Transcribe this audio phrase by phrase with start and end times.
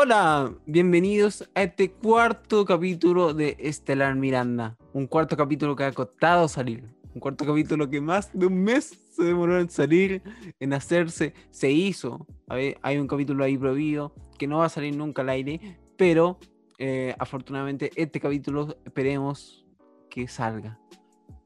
[0.00, 4.76] Hola, bienvenidos a este cuarto capítulo de Estelar Miranda.
[4.92, 6.84] Un cuarto capítulo que ha costado salir.
[7.14, 10.22] Un cuarto capítulo que más de un mes se demoró en salir,
[10.60, 11.34] en hacerse.
[11.50, 12.28] Se hizo.
[12.46, 16.38] Hay un capítulo ahí prohibido que no va a salir nunca al aire, pero
[16.78, 19.66] eh, afortunadamente este capítulo esperemos
[20.10, 20.78] que salga.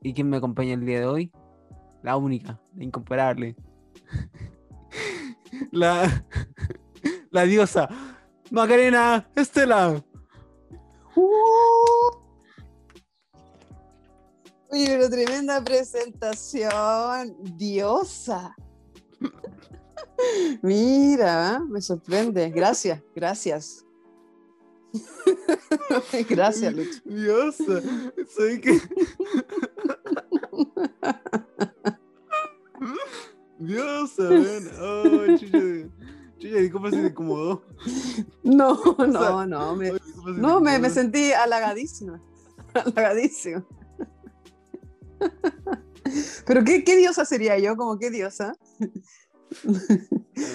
[0.03, 1.33] ¿Y quién me acompaña el día de hoy?
[2.03, 3.57] La única, la incomparable.
[5.71, 6.27] la,
[7.31, 7.89] la diosa
[8.53, 10.05] Macarena Estela.
[14.71, 18.55] Oye, pero tremenda presentación, diosa.
[20.63, 21.61] Mira, ¿eh?
[21.67, 22.51] me sorprende.
[22.51, 23.87] Gracias, gracias.
[26.29, 27.01] gracias, Lucho.
[27.07, 27.81] Diosa,
[28.37, 28.79] soy que.
[33.59, 34.71] Diosa, ven.
[34.79, 35.27] Oh,
[36.49, 36.61] chucha.
[36.61, 37.63] ¿y cómo se te incomodó?
[38.43, 39.77] No, sea, no, no.
[39.77, 42.21] Me, Oye, ¿cómo se te no, me, me sentí halagadísima.
[42.75, 43.65] Halagadísima.
[46.47, 47.77] Pero ¿qué, qué diosa sería yo?
[47.77, 48.55] ¿Como qué diosa?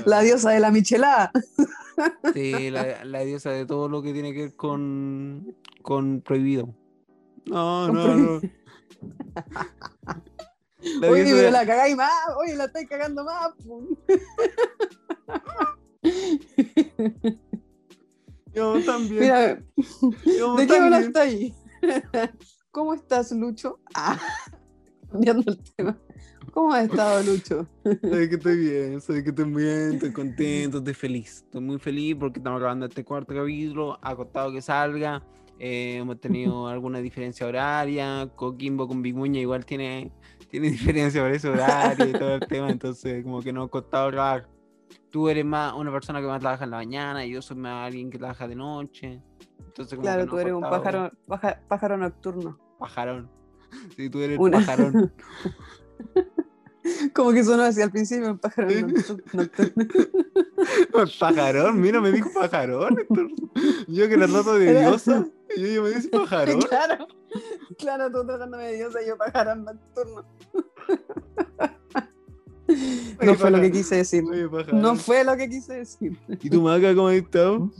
[0.05, 1.31] La diosa de la michelada.
[2.33, 6.75] Sí, la, la diosa de todo lo que tiene que ver con, con prohibido.
[7.45, 8.41] No, Con no, no.
[11.01, 12.11] La Oye, diosa pero de- la cagáis más.
[12.39, 13.51] Oye, la estáis cagando más.
[18.53, 19.19] Yo también.
[19.21, 19.63] Mira,
[20.25, 21.53] yo ¿de qué hablaste ahí?
[22.71, 23.79] ¿Cómo estás, Lucho?
[23.93, 24.19] Ah,
[25.11, 25.97] cambiando el tema.
[26.53, 27.67] ¿Cómo has estado, Lucho?
[27.83, 31.43] Sabes que estoy bien, sabes que estoy bien, estoy contento, estoy feliz.
[31.45, 33.99] Estoy muy feliz porque estamos grabando este cuarto capítulo.
[34.01, 35.23] Ha costado que salga.
[35.59, 38.27] eh, hemos tenido alguna diferencia horaria.
[38.35, 40.11] Coquimbo con Big Muña igual tiene,
[40.49, 42.71] tiene diferencia por ese horario y todo el tema.
[42.71, 44.47] Entonces, como que nos ha costado grabar.
[45.09, 47.87] Tú eres más una persona que más trabaja en la mañana y yo soy más
[47.87, 49.21] alguien que trabaja de noche.
[49.59, 52.57] Entonces, como que Claro, tú eres un pájaro, paja- pájaro nocturno.
[52.79, 53.29] Pajarón.
[53.95, 55.11] Sí, tú eres Una- pajarón.
[57.13, 59.85] Como que sonó así al principio, un pájaro noctu- nocturno.
[61.19, 62.95] Pajarón, mira, me dijo pajarón.
[63.89, 65.25] Yo que la trato de diosa,
[65.57, 66.59] y ella me dice pajarón.
[66.61, 67.07] claro,
[67.77, 70.25] claro, tú tratándome de diosa y yo pájaro nocturno.
[73.21, 74.23] No fue lo que quise decir.
[74.73, 76.17] No fue lo que quise decir.
[76.27, 77.71] ¿Y tu maca cómo has estado?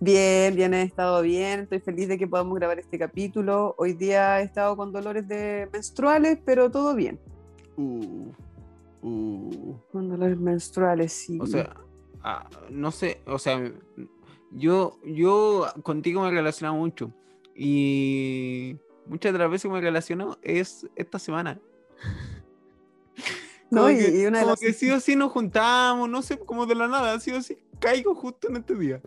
[0.00, 1.60] Bien, bien, he estado bien.
[1.60, 3.74] Estoy feliz de que podamos grabar este capítulo.
[3.78, 7.18] Hoy día he estado con dolores de menstruales, pero todo bien.
[7.76, 8.30] Uh,
[9.02, 9.76] uh.
[9.90, 11.38] Con dolores menstruales, sí.
[11.40, 11.74] O sea,
[12.22, 13.72] ah, no sé, o sea,
[14.52, 17.12] yo, yo contigo me relacionado mucho.
[17.54, 21.60] Y muchas de las veces que me relaciono es esta semana.
[23.70, 26.08] No, Como y- que, y una de como las- que sí o sí nos juntamos,
[26.08, 29.00] no sé, como de la nada, sí o sí caigo justo en este día.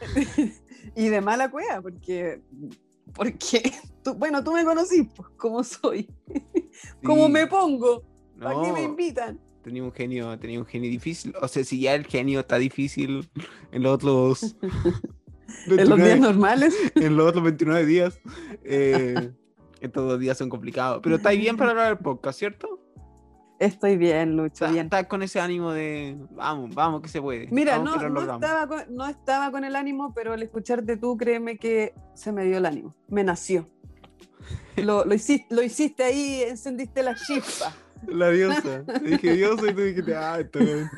[0.96, 2.40] y de mala cueva, porque,
[3.14, 3.72] porque
[4.02, 6.08] tú, bueno, tú me conocís, pues, cómo soy,
[7.04, 8.04] cómo Sí, me pongo,
[8.40, 9.40] ¿para qué me no, invitan?
[9.62, 11.34] tenía un genio, tenía un genio difícil.
[11.42, 13.28] O sea, si ya el genio está difícil
[13.72, 14.70] en los otros En
[15.88, 16.74] los 29 días normales.
[16.94, 18.20] en los otros 29 días,
[18.62, 19.32] eh,
[19.80, 21.00] estos dos días son complicados.
[21.02, 22.80] Pero estáis bien para hablar del podcast, ¿cierto?
[23.58, 24.86] Estoy bien, Lucho, Está- bien.
[24.86, 27.48] Estás con ese ánimo de vamos, vamos que se puede.
[27.50, 28.42] Mira, vamos no, no, logramos".
[28.42, 32.44] estaba con, no estaba con el ánimo, pero al escucharte tú, créeme que se me
[32.44, 33.66] dio el ánimo, me nació.
[34.76, 37.74] Lo, lo, hiciste, lo hiciste ahí, encendiste la chispa.
[38.06, 38.84] La diosa.
[38.84, 40.90] Te dije diosa y tú dijiste, ah, está bien.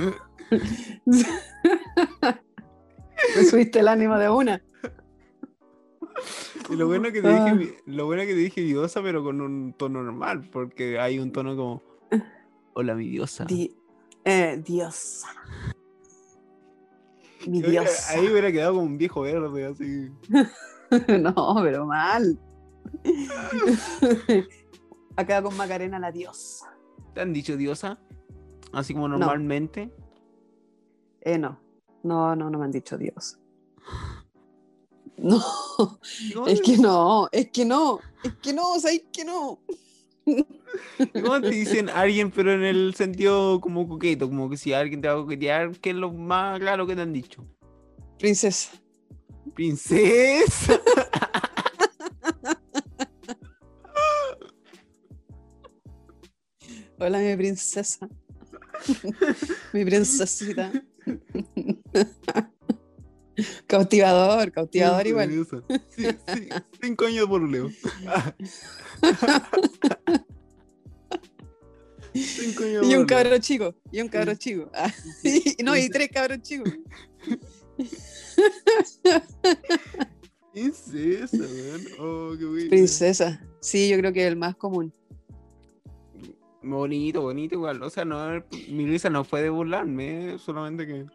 [3.37, 4.61] Me subiste el ánimo de una.
[6.71, 7.55] Y lo bueno que te Ah.
[7.55, 11.31] dije, lo bueno que te dije diosa, pero con un tono normal, porque hay un
[11.31, 11.83] tono como
[12.79, 13.45] Hola mi diosa.
[13.45, 13.75] Di-
[14.25, 15.27] eh, diosa.
[17.49, 18.13] Mi diosa.
[18.13, 20.13] Ahí hubiera quedado como un viejo verde, así.
[21.21, 22.39] No, pero mal.
[25.17, 26.73] Acá con Macarena la diosa.
[27.15, 27.99] ¿Te han dicho diosa?
[28.73, 29.19] Así como No.
[29.19, 29.93] normalmente.
[31.21, 31.59] Eh, no.
[32.05, 33.39] No, no, no me han dicho diosa.
[35.21, 35.43] No,
[36.21, 39.59] ¿Y ¿Cómo, es que no, es que no, es que no, ¿sabes que no?
[41.13, 44.29] Cómo te dicen alguien, pero en el sentido como coqueto?
[44.29, 47.03] Como que si alguien te va a coquetear, ¿qué es lo más raro que te
[47.03, 47.47] han dicho?
[48.19, 48.73] Princesa.
[49.55, 50.81] Princesa.
[57.01, 58.09] Hola, mi princesa.
[59.73, 60.73] mi princesita.
[63.67, 65.31] cautivador, cautivador igual.
[65.91, 66.49] Sí, sí,
[66.81, 67.71] cinco años por Leo.
[72.15, 74.71] Cinco años Y un cabro chico, y un cabro chico.
[74.75, 74.93] Ah,
[75.23, 76.73] y- no, y tres cabros chicos.
[80.53, 81.83] Princesa, weón.
[81.99, 82.71] Oh, qué bueno.
[82.71, 83.41] Princesa.
[83.61, 84.93] Sí, yo creo que es el más común.
[86.63, 87.83] Bonito, bonito igual.
[87.83, 91.07] O sea, no, mi risa no fue de burlarme, solamente que.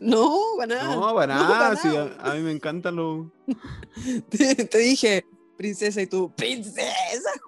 [0.00, 0.94] No, para nada.
[0.96, 1.76] No, para No, nada.
[1.76, 3.26] sí, a, a mí me encantan los.
[4.30, 5.24] Te, te dije,
[5.56, 7.30] princesa, y tú, princesa.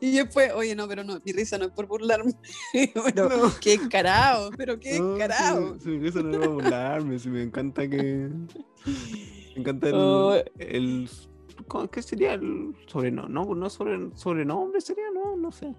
[0.00, 2.32] Y después, oye, no, pero no, mi risa no es por burlarme.
[3.14, 3.50] Pero No.
[3.62, 5.74] qué carao, pero qué No, carao.
[5.78, 8.28] Si, si mi risa no era burlarme, si me encanta que.
[9.54, 9.94] Me encanta el.
[9.96, 10.34] Oh.
[10.58, 11.08] el
[11.66, 13.32] ¿cómo- ¿Qué sería el sobrenombre?
[13.32, 15.74] No, no sobre, sobrenombre sería, no, no sé.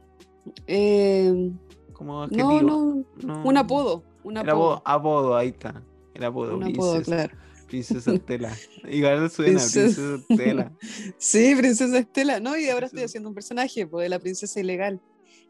[0.65, 1.51] Eh,
[1.95, 2.61] Como no, adjetivo.
[2.61, 3.43] no, No.
[3.43, 4.03] un apodo.
[4.23, 4.81] Un El apodo.
[4.85, 5.81] apodo, ahí está.
[6.13, 7.37] El apodo, Un apodo, princesa, claro.
[7.67, 8.55] princesa Estela.
[8.89, 9.79] Igual suena, Princesa.
[9.81, 10.71] princesa Estela.
[11.17, 12.57] Sí, princesa Estela, ¿no?
[12.57, 15.01] Y ahora estoy haciendo un personaje pues, de la princesa ilegal.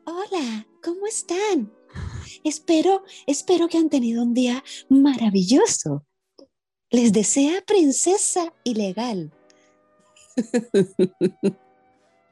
[0.05, 1.71] Hola, ¿cómo están?
[2.43, 6.05] Espero, espero que han tenido un día maravilloso.
[6.91, 9.31] Les desea princesa ilegal.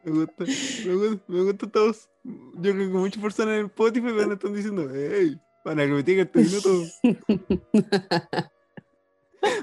[0.05, 0.43] Me gusta,
[0.85, 2.09] me gusta, me gusta todos.
[2.23, 5.85] Yo creo que muchas personas en el Spotify van a estar diciendo, hey, van a
[5.85, 6.83] repetir este minuto.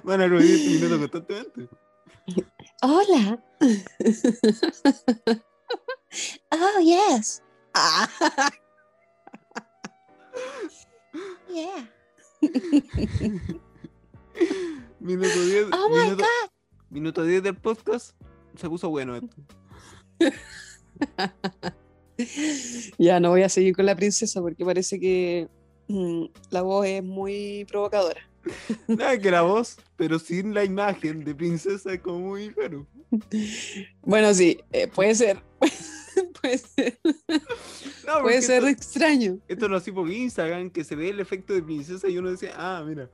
[0.04, 1.68] Van a repetir este minuto constantemente.
[2.82, 3.42] Hola.
[6.50, 7.42] oh, yes.
[7.74, 8.06] Ah,
[11.48, 11.84] Yeah.
[15.00, 15.70] Minuto 10.
[15.72, 16.24] Oh my minuto,
[16.90, 18.14] minuto 10 del podcast.
[18.56, 19.36] Se puso bueno esto.
[22.98, 25.48] ya no voy a seguir con la princesa porque parece que
[25.88, 28.20] mm, la voz es muy provocadora.
[28.86, 32.86] Nada que la voz, pero sin la imagen de princesa es como muy raro.
[34.02, 35.42] Bueno, sí, eh, puede ser.
[36.40, 36.98] puede ser,
[38.06, 39.38] No, puede ser esto, extraño.
[39.46, 42.52] esto lo así por Instagram, que se ve el efecto de princesa y uno decía,
[42.56, 43.10] ah, mira.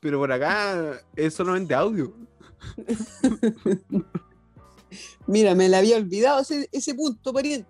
[0.00, 2.14] Pero por acá es solamente audio.
[5.26, 7.68] Mira, me la había olvidado ese, ese punto, pariente.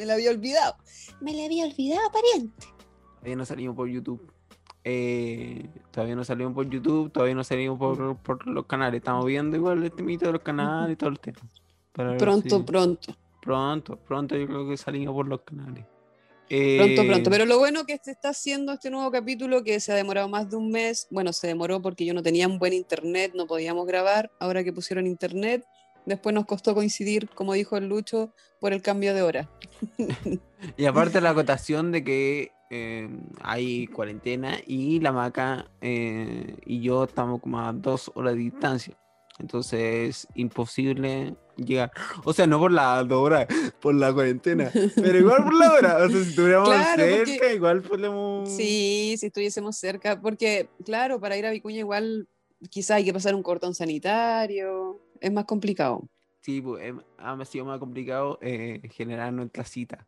[0.00, 0.76] Me la había olvidado.
[1.20, 2.66] Me le había olvidado, pariente.
[3.18, 4.32] Todavía no salimos por YouTube.
[4.82, 9.00] Eh, todavía no salimos por YouTube, todavía no salimos por, por los canales.
[9.00, 11.38] Estamos viendo igual el temito de los canales y todo el tema.
[11.92, 13.14] Pronto, si- pronto.
[13.42, 15.84] pronto, pronto yo creo que salimos por los canales.
[15.84, 17.28] Pronto, Eh, pronto.
[17.30, 20.48] Pero lo bueno que se está haciendo este nuevo capítulo, que se ha demorado más
[20.48, 23.86] de un mes, bueno, se demoró porque yo no tenía un buen internet, no podíamos
[23.86, 24.32] grabar.
[24.40, 25.62] Ahora que pusieron internet,
[26.06, 29.50] después nos costó coincidir, como dijo el Lucho, por el cambio de hora.
[30.76, 33.08] Y aparte la acotación de que eh,
[33.40, 38.94] hay cuarentena y la maca eh, y yo estamos como a dos horas de distancia.
[39.38, 41.90] Entonces es imposible llegar.
[42.24, 43.46] O sea, no por la dos horas,
[43.80, 44.70] por la cuarentena.
[44.94, 45.96] Pero igual por la hora.
[46.04, 48.48] O sea, si estuviéramos Claro, cerca, porque- igual podemos.
[48.50, 52.28] Sí, si estuviésemos cerca, porque claro, para ir a Vicuña igual
[52.68, 56.08] quizás hay que pasar un cordón sanitario, es más complicado.
[56.42, 60.06] Sí, pues, em, ha sido más complicado eh, generar nuestra cita.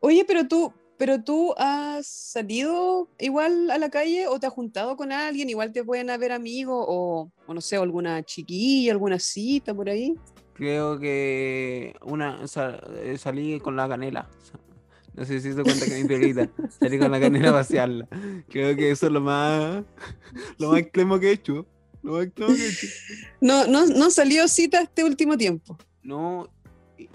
[0.00, 4.96] Oye, pero tú, pero tú has salido igual a la calle o te has juntado
[4.96, 9.74] con alguien, igual te pueden haber amigos o, o no sé, alguna chiquilla, alguna cita
[9.74, 10.14] por ahí.
[10.52, 14.28] Creo que una sa- eh, salí con la canela.
[15.14, 16.50] No sé si se cuenta que mi perrita.
[16.68, 18.06] Salí con la canela a pasearla.
[18.48, 19.82] Creo que eso es lo más
[20.58, 21.64] lo más extremo que he hecho.
[23.40, 25.78] No, no, no salió cita este último tiempo.
[26.02, 26.48] No,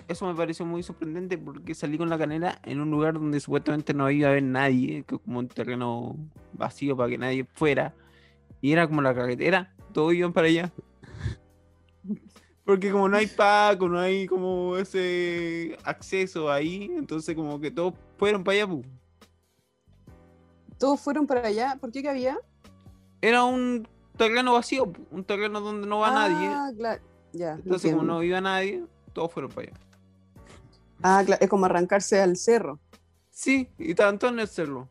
[0.08, 3.94] eso me pareció muy sorprendente porque salí con la canela en un lugar donde supuestamente
[3.94, 6.16] no iba a haber nadie, que como un terreno
[6.54, 7.94] vacío para que nadie fuera.
[8.62, 10.72] Y era como la carretera, todos iban para allá.
[12.64, 17.94] Porque como no hay Paco, no hay como ese acceso ahí, entonces como que todos
[18.18, 18.68] fueron para allá.
[18.68, 18.84] pu.
[20.80, 21.78] Todos fueron para allá.
[21.80, 22.38] ¿Por qué que había?
[23.22, 26.48] Era un terreno vacío, un terreno donde no va nadie.
[26.50, 27.02] Ah, claro.
[27.34, 27.54] Ya.
[27.54, 29.80] Entonces como no iba nadie, todos fueron para allá.
[31.04, 32.80] Ah, claro, es como arrancarse al cerro.
[33.30, 34.90] Sí, y todos en el cerro.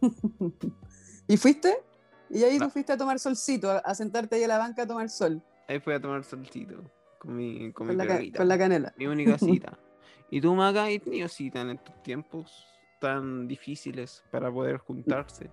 [1.28, 1.76] ¿Y fuiste?
[2.30, 2.66] Y ahí No.
[2.66, 5.78] tú fuiste a tomar solcito, a, sentarte ahí a la banca a tomar sol, Ahí
[5.78, 6.82] fui a tomar solcito
[7.18, 8.06] con mi, con mi la,
[8.36, 8.92] con la canela.
[8.96, 9.78] Mi única cita.
[10.30, 12.66] ¿Y tú, Maca, has tenido cita en estos tiempos
[13.00, 15.50] tan difíciles para poder juntarse?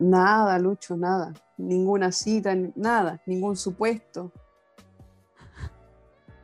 [0.00, 1.32] Nada, Lucho, nada.
[1.58, 4.32] Ninguna cita, nada, ningún supuesto.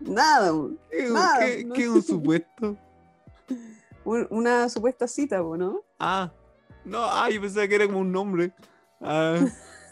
[0.01, 2.77] Nada, un- ¿Qué, Nada, qué- no qué es un supuesto?
[4.05, 5.81] un- una supuesta cita, ¿no?
[5.99, 6.31] Ah,
[6.85, 8.53] no, ah, yo pensaba que era como un nombre.
[9.01, 9.41] Ah,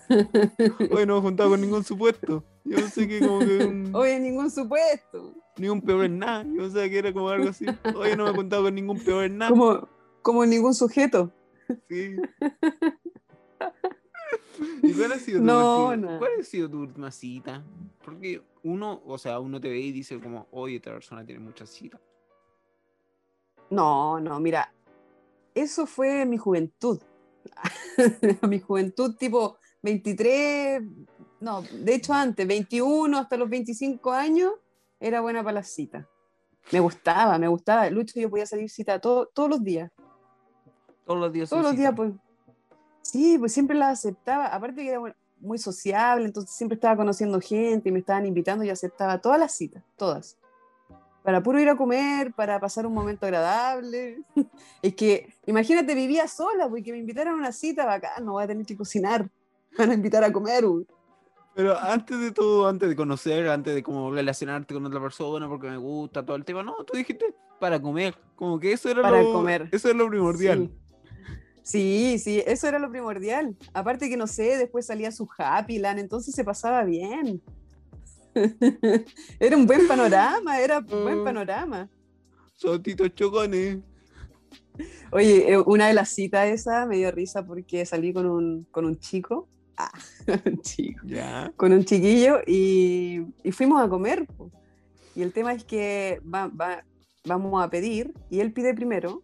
[0.90, 2.44] oye, no me he juntado con ningún supuesto.
[2.64, 5.34] Yo pensé que como que un, Oye, ningún supuesto.
[5.56, 6.44] ni un peor en nada.
[6.44, 7.66] Yo pensaba que era como algo así.
[7.96, 9.50] Oye, no me he juntado con ningún peor en nada.
[9.50, 9.88] Como,
[10.22, 11.32] como ningún sujeto.
[11.88, 12.16] Sí.
[14.82, 16.18] ¿Y cuál ha sido tu, No, última, no.
[16.18, 17.62] ¿cuál ha sido tu última cita?
[18.04, 21.70] Porque uno, o sea, uno te ve y dice como, oye, esta persona tiene muchas
[21.70, 22.00] citas.
[23.70, 24.72] No, no, mira,
[25.54, 27.00] eso fue mi juventud.
[28.48, 30.82] mi juventud tipo 23,
[31.40, 34.52] no, de hecho antes, 21 hasta los 25 años,
[35.00, 36.06] era buena para las citas.
[36.72, 37.90] Me gustaba, me gustaba.
[37.90, 39.92] Lucho, yo podía salir cita todo- todos los días.
[41.04, 41.50] Todos los días.
[41.50, 41.96] Todos los días, citas.
[41.96, 42.23] pues.
[43.14, 44.46] Sí, pues siempre las aceptaba.
[44.48, 45.00] Aparte que era
[45.38, 49.52] muy sociable, entonces siempre estaba conociendo gente y me estaban invitando y aceptaba todas las
[49.54, 50.36] citas, todas.
[51.22, 54.18] Para puro ir a comer, para pasar un momento agradable.
[54.82, 58.46] Es que, imagínate, vivía sola, porque me invitaran a una cita bacán, no voy a
[58.48, 59.30] tener que cocinar.
[59.70, 60.64] Me van a invitar a comer.
[60.64, 60.84] uy.
[61.54, 65.68] Pero antes de todo, antes de conocer, antes de como relacionarte con otra persona porque
[65.68, 69.22] me gusta todo el tema, no, tú dijiste para comer, como que eso era Para
[69.22, 69.68] lo comer.
[69.70, 70.68] eso es lo primordial.
[70.68, 70.83] Sí.
[71.64, 73.56] Sí, sí, eso era lo primordial.
[73.72, 77.42] Aparte que no sé, después salía su Happy Land, entonces se pasaba bien.
[79.40, 81.24] era un buen panorama, era un buen Mm.
[81.24, 81.88] panorama.
[82.56, 83.78] Sotitos chocones.
[85.12, 88.84] Oye, eh, una de las citas esa me dio risa porque salí con un, con
[88.84, 89.92] un chico, ah,
[90.46, 91.02] un chico,
[91.56, 94.26] con un chiquillo y, y fuimos a comer.
[95.14, 96.84] Y el tema es que va- va-
[97.24, 99.22] vamos a pedir y él pide primero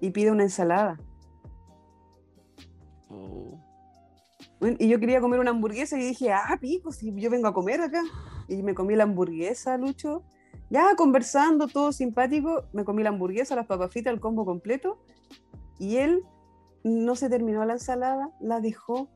[0.00, 1.00] y pide una ensalada.
[4.60, 7.54] Bueno, Y yo quería comer una hamburguesa y dije, ah, pico, si yo vengo a
[7.54, 8.02] comer acá.
[8.48, 10.24] Y me comí la hamburguesa, Lucho.
[10.70, 14.98] Ya conversando, todo simpático, me comí la hamburguesa, las papas fritas, el combo completo.
[15.78, 16.22] Y él
[16.84, 19.08] no se terminó la ensalada, la dejó.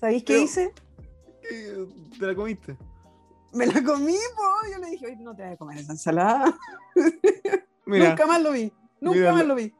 [0.00, 0.72] ¿Sabéis qué Pero- hice?
[2.18, 2.76] ¿Te la comiste?
[3.52, 4.70] Me la comí, po.
[4.72, 6.54] Yo le dije, oye, no te vas a comer esa ensalada.
[7.86, 8.72] Mira, Nunca más lo vi.
[9.00, 9.72] Nunca Mira, más lo vi.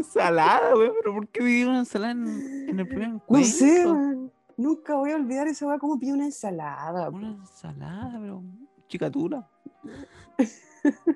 [0.00, 3.48] Ensalada, güey, pero ¿por qué viví una ensalada en, en el primer No encuentro?
[3.50, 4.32] sé, man.
[4.56, 7.08] Nunca voy a olvidar esa weá como pide una ensalada.
[7.08, 8.42] Una ensalada, pero
[8.88, 9.48] chicatura.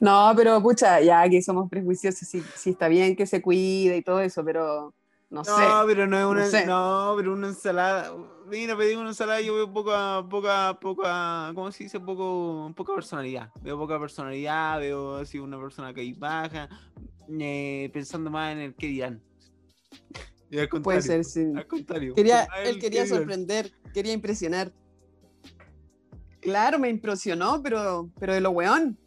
[0.00, 4.02] No, pero pucha, ya que somos prejuiciosos, sí, sí está bien que se cuide y
[4.02, 4.94] todo eso, pero
[5.28, 5.66] no, No, sé.
[5.86, 6.66] pero no es una, no sé.
[6.66, 8.12] no, pero una ensalada.
[8.48, 11.98] Mira, pedí una ensalada y yo veo poca, poca, poca, ¿cómo se dice?
[11.98, 13.50] Poco, poca personalidad.
[13.60, 16.68] Veo poca personalidad, veo así una persona que ahí baja,
[17.28, 19.22] eh, pensando más en el que dirán.
[20.50, 21.44] Y al Puede ser, sí.
[21.54, 22.14] Al contrario.
[22.14, 23.18] Quería, él quería dirán.
[23.18, 24.72] sorprender, quería impresionar.
[26.40, 28.98] Claro, me impresionó, pero, pero de lo weón.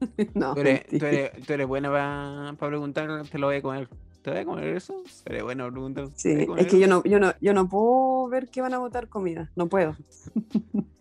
[0.34, 3.88] No, Tú eres, tú eres, tú eres buena para preguntar, te lo voy a comer.
[4.22, 5.02] ¿Te voy a comer eso?
[5.42, 6.08] Buena para preguntar.
[6.10, 8.60] ¿te voy a Sí, es que yo no, yo no, yo no puedo ver que
[8.60, 9.96] van a botar comida, no puedo.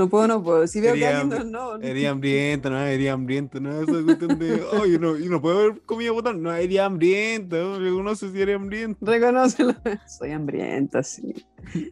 [0.00, 0.66] No puedo, no puedo.
[0.66, 1.72] Si veo que alguien no, no,
[2.08, 5.82] hambriento, no, eres hambriento, no, esa cuestión de, oh, yo no, yo no puedo ver
[5.82, 8.96] comida botar, no, eres hambriento, reconoce si eres hambriento.
[9.04, 9.74] reconócelo.
[10.06, 11.34] Soy hambrienta, sí.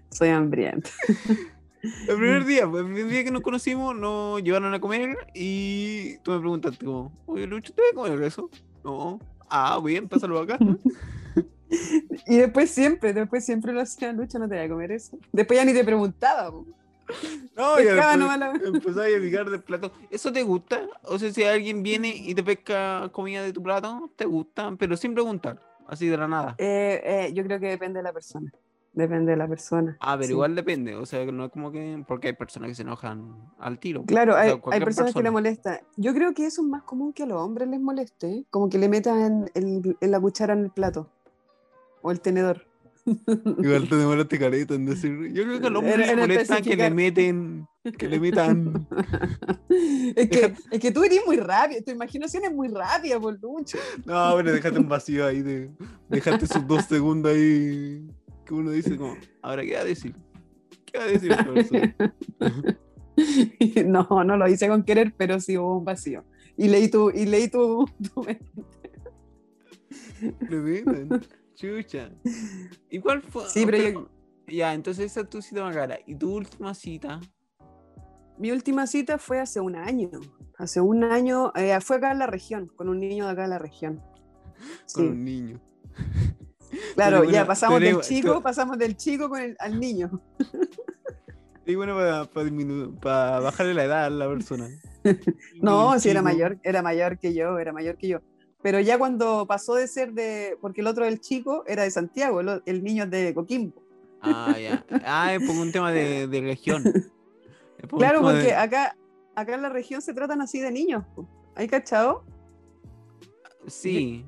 [0.09, 0.89] Soy hambrienta.
[1.83, 6.17] El primer día, pues, el primer día que nos conocimos, nos llevaron a comer y
[6.21, 8.49] tú me preguntaste como, oye Lucho, ¿te voy a comer eso?
[8.83, 9.21] No.
[9.51, 10.59] Ah, bien, pásalo acá.
[12.27, 15.19] Y después siempre, después siempre lo hacía Lucha, no te voy a comer eso.
[15.31, 16.51] Después ya ni te preguntaba.
[16.51, 16.65] po.
[17.57, 18.15] No, ya
[18.65, 19.93] empezaba a picar del plato.
[20.11, 20.83] ¿Eso te gusta?
[21.03, 24.97] O sea, si alguien viene y te pesca comida de tu plato, te gusta, pero
[24.97, 26.55] sin preguntar, así de la nada.
[26.59, 28.53] Eh, eh, yo creo que depende de la persona.
[28.93, 29.97] Depende de la persona.
[30.01, 30.33] Ah, pero sí.
[30.33, 32.03] igual depende, o sea, no es como que.
[32.07, 34.03] Porque hay personas que se enojan al tiro.
[34.05, 35.81] Claro, O sea, hay, personas que le molesta.
[35.97, 38.79] Yo creo que eso es más común que a los hombres les moleste, como que
[38.79, 41.09] le metan el- el- la cuchara en el plato
[42.03, 42.68] o el tenedor.
[43.59, 45.33] Igual te demoraste careta en decir.
[45.33, 47.67] Yo creo que los molesta que le meten.
[47.97, 48.87] Que le metan.
[50.17, 53.79] es, que, es que tú eres muy rápido, tu imaginación es muy rápida, por Lucho.
[54.05, 55.43] No, pero déjate un vacío ahí.
[55.43, 55.71] De,
[56.09, 58.07] déjate esos dos segundos ahí.
[58.45, 60.15] Que uno dice, como, ahora, ¿qué va a decir?
[60.87, 61.97] ¿Qué va a decir esta persona?
[63.87, 66.25] no, no lo hice con querer, pero sí hubo un vacío.
[66.57, 68.45] Y leí tu, y leí tu, tu mente.
[71.59, 72.11] Chucha.
[72.89, 73.49] ¿Y cuál fue?
[73.49, 74.09] Sí, pero yo-
[74.47, 75.99] Ya, entonces esa es tu cita más cara.
[76.07, 77.21] ¿Y tu última cita?
[78.39, 80.09] Mi última cita fue hace un año.
[80.57, 83.51] Hace un año, eh, fue acá en la región, con un niño de acá en
[83.51, 84.01] la región.
[84.95, 85.61] Con un niño.
[86.95, 90.21] claro, ya pasamos del igual- chico, tú- pasamos del chico con el, al niño.
[91.67, 91.97] Y bueno,
[93.03, 94.69] para bajarle la edad a la persona.
[95.61, 98.21] No, sí era chico- mayor, era mayor que yo, era mayor que yo.
[98.63, 102.41] Pero ya cuando pasó de ser de, porque el otro del chico era de Santiago,
[102.41, 103.83] el, niño es de Coquimbo.
[104.21, 104.85] Ah, ya.
[105.05, 106.83] Ah, es por un tema de, de región.
[107.89, 108.97] Por Claro, porque de- acá,
[109.37, 111.05] acá en la región se tratan así de niños.
[111.55, 112.25] ¿Hay cachado?
[113.69, 114.25] Sí.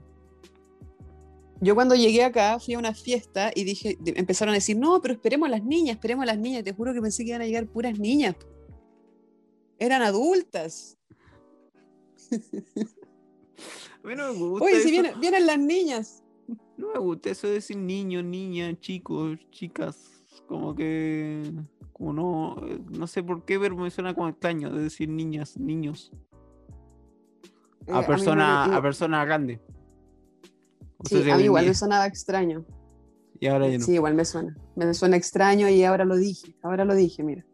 [1.60, 5.14] Yo cuando llegué acá fui a una fiesta y dije, empezaron a decir, no, pero
[5.14, 6.62] esperemos a las niñas, esperemos a las niñas.
[6.62, 8.36] Te juro que pensé que iban a llegar puras niñas.
[9.78, 10.96] Eran adultas.
[14.04, 14.84] A mí no me gusta Oye, eso.
[14.84, 16.22] si vienen, vienen las niñas.
[16.76, 19.96] No me gusta eso de decir niños, niñas, chicos, chicas.
[20.46, 21.52] Como que.
[21.92, 22.56] Como no.
[22.66, 26.10] eh, No sé por qué, pero me suena como extraño de decir niñas, niños.
[27.86, 28.04] Eh, A me-
[28.76, 29.60] a persona grande.
[30.96, 32.64] O Sí, a mí igual me sonaba extraño.
[33.38, 33.84] Y ahora ya no.
[33.84, 34.56] Sí, igual me suena.
[34.76, 36.54] Me suena extraño y ahora lo dije.
[36.62, 37.44] Ahora lo dije, mira.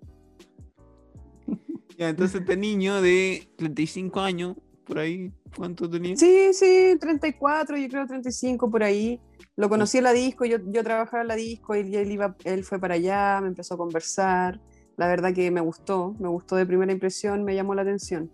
[1.98, 6.16] Ya, entonces este niño de 35 años, por ahí, ¿cuánto tenía?
[6.16, 9.20] Sí, sí, 34, yo creo 35 por ahí.
[9.56, 12.64] Lo conocí en la disco, yo, yo trabajaba en la disco y él, iba, él
[12.64, 14.60] fue para allá, me empezó a conversar.
[14.96, 18.30] La verdad que me gustó, me gustó de primera impresión, me llamó la atención.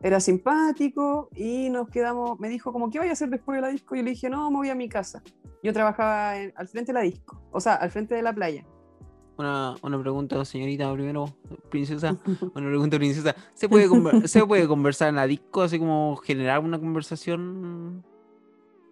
[0.00, 3.68] Era simpático y nos quedamos, me dijo como, ¿qué voy a hacer después de la
[3.68, 3.94] disco?
[3.94, 5.22] Y yo le dije, no, me voy a mi casa.
[5.62, 8.64] Yo trabajaba en- al frente de la disco, o sea, al frente de la playa.
[9.42, 11.34] Una, una pregunta, señorita, primero,
[11.68, 12.16] princesa.
[12.54, 13.34] Una pregunta, princesa.
[13.54, 13.88] ¿Se puede,
[14.28, 15.62] ¿Se puede conversar en la disco?
[15.62, 18.04] Así como generar una conversación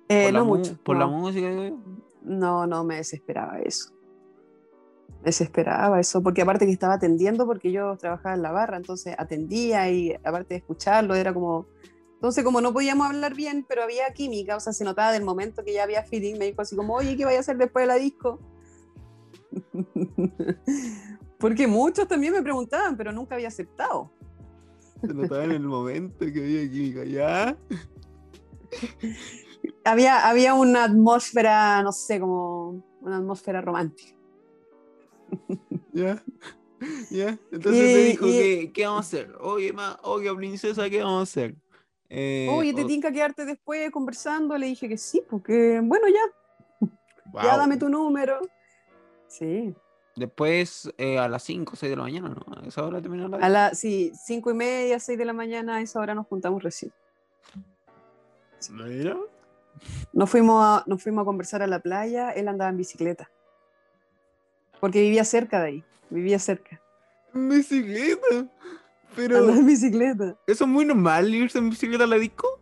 [0.09, 0.77] Eh, por, la, no mu- mucho.
[0.83, 1.13] por la no.
[1.13, 1.49] música?
[1.49, 1.79] digo yo?
[2.23, 3.91] No, no, me desesperaba eso.
[5.21, 9.15] Me desesperaba eso, porque aparte que estaba atendiendo, porque yo trabajaba en la barra, entonces
[9.19, 11.67] atendía y aparte de escucharlo, era como...
[12.15, 15.63] Entonces, como no podíamos hablar bien, pero había química, o sea, se notaba del momento
[15.65, 17.87] que ya había feeling, me dijo así como, oye, ¿qué vaya a hacer después de
[17.87, 18.41] la disco?
[21.39, 24.11] porque muchos también me preguntaban, pero nunca había aceptado.
[25.01, 27.57] Se notaba en el momento que había química, ¿ya?
[29.85, 34.15] Había, había una atmósfera, no sé, como una atmósfera romántica.
[35.93, 36.23] ¿Ya?
[37.11, 37.39] ¿Ya?
[37.51, 39.35] Entonces Y- te dijo, y- que, ¿qué vamos a hacer?
[39.41, 41.57] Oye, ma, oye, princesa, ¿qué vamos a hacer?
[42.11, 44.57] Eh, Oye, ¿te o- tinca quedarte después conversando?
[44.59, 46.89] Le dije que sí, porque, bueno, ya,
[47.43, 48.39] ya dame tu número.
[49.31, 49.75] Sí,
[50.17, 52.45] Después eh, a las 5 o 6 de la mañana, ¿no?
[52.55, 55.77] A esa hora termina la a las sí, cinco y media, seis de la mañana,
[55.77, 56.93] a esa hora nos juntamos recién.
[58.71, 59.17] Mira.
[60.13, 63.31] Nos fuimos, a, nos fuimos a conversar a la playa, él andaba en bicicleta.
[64.79, 66.83] Porque vivía cerca de ahí, vivía cerca.
[67.33, 68.47] En bicicleta.
[69.17, 70.37] Pero Andaba en bicicleta.
[70.47, 72.60] eso es muy normal irse en bicicleta a la disco.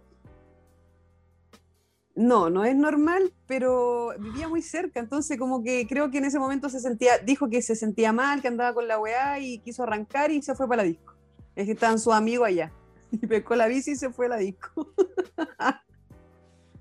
[2.18, 6.40] No, no es normal, pero vivía muy cerca, entonces como que creo que en ese
[6.40, 9.84] momento se sentía, dijo que se sentía mal, que andaba con la weá y quiso
[9.84, 11.14] arrancar y se fue para la disco.
[11.54, 12.72] Es que estaban sus amigos allá.
[13.12, 14.92] Y pescó la bici y se fue a la disco.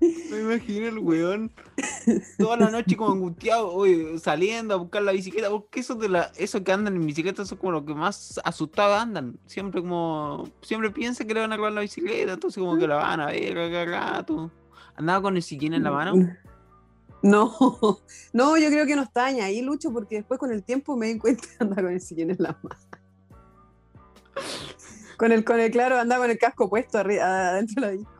[0.00, 1.52] Me imagino el weón
[2.36, 6.32] toda la noche como angustiado, oye, saliendo a buscar la bicicleta, porque eso de la,
[6.36, 9.38] eso que andan en bicicleta son como los que más asustados andan.
[9.46, 12.96] Siempre como, siempre piensan que le van a robar la bicicleta, entonces como que la
[12.96, 14.50] van a ver cada rato.
[14.98, 16.12] Andaba con el sillín en la mano.
[17.20, 17.52] No,
[18.32, 21.18] no, yo creo que no está ahí, Lucho, porque después con el tiempo me di
[21.18, 22.80] cuenta que andaba con el sillón en la mano.
[25.16, 28.12] Con el, con el, claro, andaba con el casco puesto arri- adentro de la disco.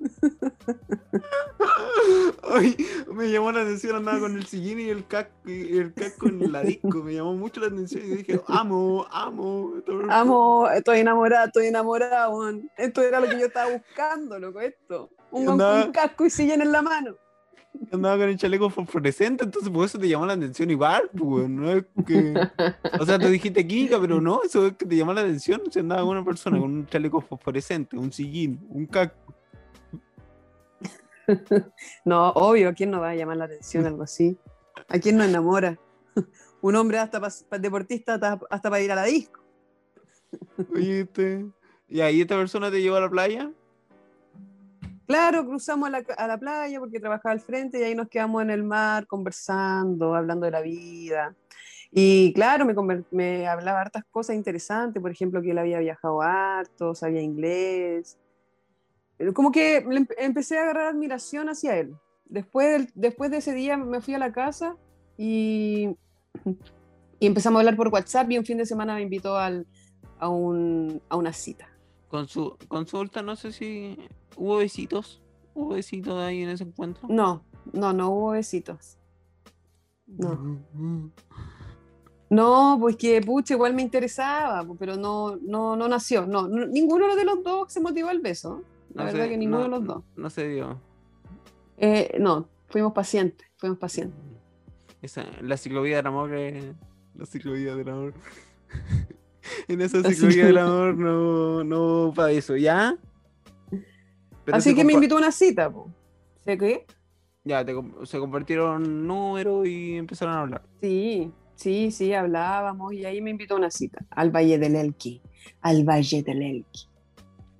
[2.54, 2.74] Ay,
[3.12, 6.50] me llamó la atención, andaba con el sillín y el casco, y el casco en
[6.50, 9.74] la disco, me llamó mucho la atención y dije, amo, amo.
[10.08, 12.70] Amo, estoy enamorada, estoy enamorada, weón.
[12.78, 15.10] Esto era lo que yo estaba buscando, loco, esto.
[15.30, 17.16] Un, con casco y sillón en la mano.
[17.92, 21.70] Andaba con el chaleco fosforescente, entonces por eso te llamó la atención igual, pues, no
[21.70, 22.34] es que...
[23.00, 25.78] O sea, te dijiste química, pero no, eso es que te llamó la atención, si
[25.78, 29.34] andaba con una persona con un chaleco fosforescente, un sillín, un casco.
[32.06, 34.38] No, obvio, ¿a quién no va a llamar la atención algo así?
[34.88, 35.78] ¿A quién no enamora?
[36.62, 39.40] Un hombre hasta pa- deportista hasta, hasta para ir a la disco.
[40.74, 41.46] Oye, este...
[41.86, 43.50] Y ahí esta persona te llevó a la playa.
[45.08, 48.42] Claro, cruzamos a la, a la playa porque trabajaba al frente y ahí nos quedamos
[48.42, 51.34] en el mar conversando, hablando de la vida.
[51.90, 52.74] Y claro, me,
[53.10, 58.18] me hablaba hartas cosas interesantes, por ejemplo, que él había viajado harto, sabía inglés.
[59.32, 59.82] Como que
[60.18, 61.94] empecé a agarrar admiración hacia él.
[62.26, 64.76] Después, del- después de ese día me fui a la casa
[65.16, 65.96] y,
[67.18, 69.66] y empezamos a hablar por WhatsApp y un fin de semana me invitó al,
[70.18, 71.66] a, un, a una cita.
[72.08, 73.98] Con su consulta, no sé si
[74.36, 75.20] hubo besitos.
[75.54, 77.08] ¿Hubo besitos ahí en ese encuentro?
[77.08, 77.42] No,
[77.72, 78.96] no, no hubo besitos.
[80.06, 80.58] No.
[82.30, 86.26] No, pues que pucha, igual me interesaba, pero no, no, no nació.
[86.26, 88.62] No, no- ninguno de los dos se motivó al beso.
[88.94, 90.04] La No verdad se- que ninguno no- de los dos.
[90.16, 90.80] No se dio.
[91.78, 94.18] Eh, no, fuimos pacientes, fuimos pacientes.
[95.00, 96.74] Esa, la ciclovía del amor es...
[97.14, 98.14] La ciclovía del amor.
[99.68, 102.96] en esa La ciclovía del amor no, no para eso, ¿ya?
[104.44, 105.70] Pero Así que me invitó a una cita.
[105.70, 105.92] po.
[106.44, 106.86] ¿Sé qué?
[107.44, 110.62] Ya, te se convirtieron números y empezaron a hablar.
[110.80, 115.20] Sí, sí, sí, hablábamos y ahí me invitó a una cita al Valle del Elqui,
[115.60, 116.88] al Valle del Elqui.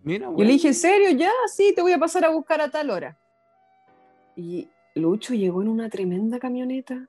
[0.04, 0.46] Mira, Yo güey.
[0.46, 1.10] le dije, ¿en serio?
[1.10, 3.18] Ya, sí, te voy a pasar a buscar a tal hora.
[4.36, 7.08] Y Lucho llegó en una tremenda camioneta.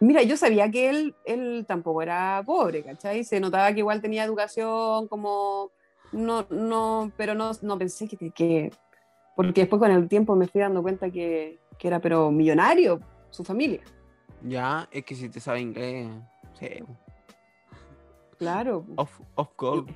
[0.00, 3.24] Mira, yo sabía que él, él tampoco era pobre, ¿cachai?
[3.24, 5.72] Se notaba que igual tenía educación, como,
[6.12, 8.70] no, no, pero no, no pensé que, que,
[9.34, 13.42] porque después con el tiempo me fui dando cuenta que, que era, pero millonario, su
[13.42, 13.80] familia.
[14.42, 16.08] Ya, es que si te sabe inglés.
[16.60, 16.68] Sí.
[18.38, 19.92] Claro, Of, of course.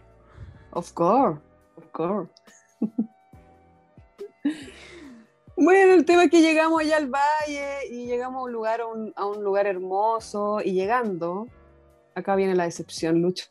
[0.73, 1.41] of course,
[1.77, 2.31] of course.
[5.57, 8.87] Bueno, el tema es que llegamos allá al valle y llegamos a un lugar, a
[8.87, 11.47] un, a un lugar hermoso y llegando,
[12.15, 13.47] acá viene la decepción, Lucho.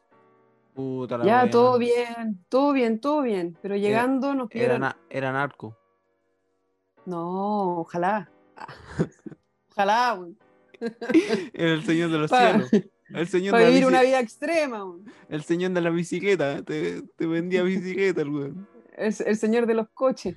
[0.74, 4.84] Puta la Ya, todo bien, todo bien, todo bien, pero llegando nos pidieron...
[5.10, 5.78] era narco.
[7.06, 8.30] No, ojalá.
[9.72, 10.38] Ojalá, weón.
[11.54, 12.72] Era el señor de los Pa- cielos.
[13.10, 15.06] El señor, Para de vivir una vida extrema, weón.
[15.30, 16.62] el señor de la bicicleta.
[16.64, 18.54] Te, te vendía bicicleta, el
[18.98, 20.36] el, el señor de los coches.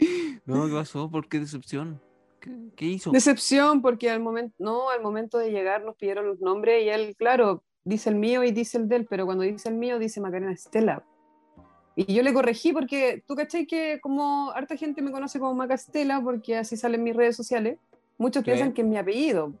[0.46, 1.10] No, ¿qué pasó?
[1.10, 2.00] ¿Por qué decepción?
[2.40, 3.10] ¿Qué, qué hizo?
[3.10, 7.14] Decepción porque al momento, no, al momento de llegar nos pidieron los nombres y él,
[7.16, 10.20] claro, dice el mío y dice el de él, pero cuando dice el mío dice
[10.20, 11.04] Macarena Estela.
[11.94, 15.74] Y yo le corregí porque tú cachai que como harta gente me conoce como Maca
[15.74, 17.78] Estela porque así salen mis redes sociales,
[18.16, 18.46] muchos Sí.
[18.46, 19.52] piensan que es mi apellido.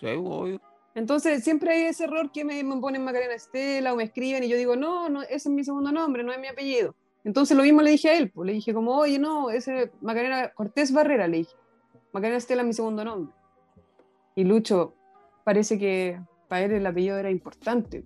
[0.00, 0.60] Sí, obvio.
[0.94, 4.48] Entonces siempre hay ese error que me, me ponen Macarena Estela o me escriben y
[4.48, 6.96] yo digo, no, no, ese es mi segundo nombre, no es mi apellido.
[7.24, 10.50] Entonces lo mismo le dije a él, pues le dije como, oye, no, ese Macarena
[10.54, 11.54] Cortés Barrera, le dije.
[12.12, 13.34] Macarena Estela es mi segundo nombre.
[14.34, 14.94] Y Lucho,
[15.44, 18.04] parece que para él el apellido era importante,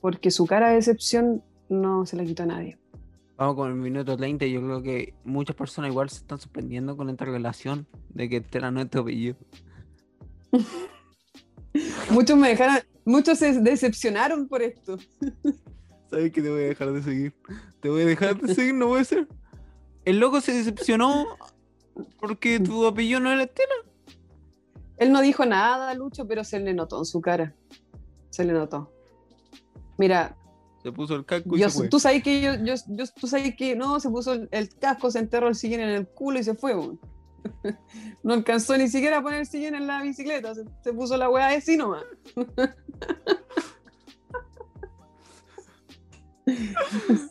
[0.00, 2.78] porque su cara de decepción no se la quitó a nadie.
[3.36, 6.96] Vamos con el minuto 30 y yo creo que muchas personas igual se están sorprendiendo
[6.96, 9.36] con esta relación de que Estela no es tu apellido.
[12.10, 14.98] Muchos me dejaron, muchos se decepcionaron por esto.
[16.10, 17.34] ¿Sabes que te voy a dejar de seguir?
[17.80, 19.28] Te voy a dejar de seguir, no puede ser.
[20.04, 21.26] El loco se decepcionó
[22.18, 23.74] porque tu apellido no era Estela.
[24.96, 27.54] Él no dijo nada, Lucho, pero se le notó en su cara.
[28.30, 28.92] Se le notó.
[29.98, 30.36] Mira,
[30.82, 31.88] Se puso el casco y yo, se fue.
[31.88, 35.10] tú sabes que yo, yo, yo- tú sabes que no, se puso el, el casco,
[35.10, 36.74] se enterró el sillón en el culo y se fue.
[36.74, 36.98] weón.
[38.22, 41.30] No alcanzó ni siquiera a poner el sillón en la bicicleta, se, se puso la
[41.30, 42.04] weá así nomás.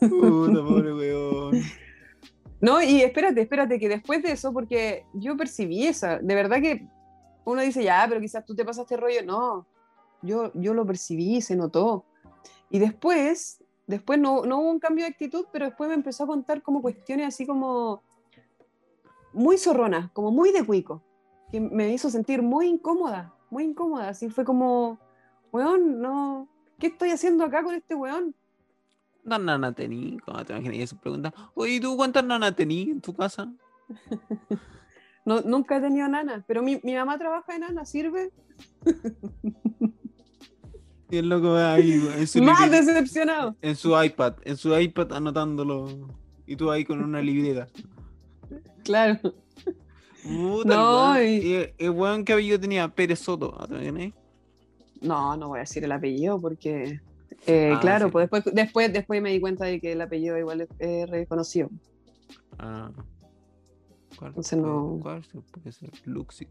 [0.00, 1.62] Puta, pobre weón.
[2.60, 6.86] No, y espérate, espérate, que después de eso, porque yo percibí esa, de verdad que
[7.44, 9.24] uno dice, ya, pero quizás tú te pasaste rollo.
[9.24, 9.66] No,
[10.22, 12.04] yo, yo lo percibí, se notó.
[12.68, 16.28] Y después, después no, no hubo un cambio de actitud, pero después me empezó a
[16.28, 18.02] contar como cuestiones así como
[19.32, 21.02] muy zorronas, como muy de cuico,
[21.50, 24.08] que me hizo sentir muy incómoda, muy incómoda.
[24.08, 24.98] Así fue como,
[25.50, 28.34] weón, no, ¿qué estoy haciendo acá con este weón?
[29.30, 30.18] ¿Cuántas nanas tení?
[30.24, 31.32] Cuando te imaginas esa pregunta.
[31.54, 33.48] Oye, ¿y ¿tú cuántas nanas tení en tu casa?
[35.22, 38.32] No, nunca he tenido nana, pero mi, mi mamá trabaja en nana, ¿sirve?
[41.10, 43.54] Y el loco ahí en su, Más libre- decepcionado.
[43.60, 46.08] en su iPad, en su iPad anotándolo.
[46.46, 47.68] Y tú ahí con una libreta.
[48.82, 49.18] Claro.
[50.24, 51.32] Puta, No, el weón.
[51.42, 53.54] y- Y el- el weón que apellido tenía Pérez Soto.
[55.02, 57.02] No, no voy a decir el apellido porque,
[57.46, 58.12] eh, Ah, claro, sí.
[58.12, 61.70] pues después, después, después me di cuenta de que el apellido igual es, es reconocido.
[62.58, 62.90] Ah.
[64.16, 65.22] ¿Cuál, Entonces no- ¿Cuál
[65.52, 65.90] puede ser?
[66.04, 66.46] Luxi.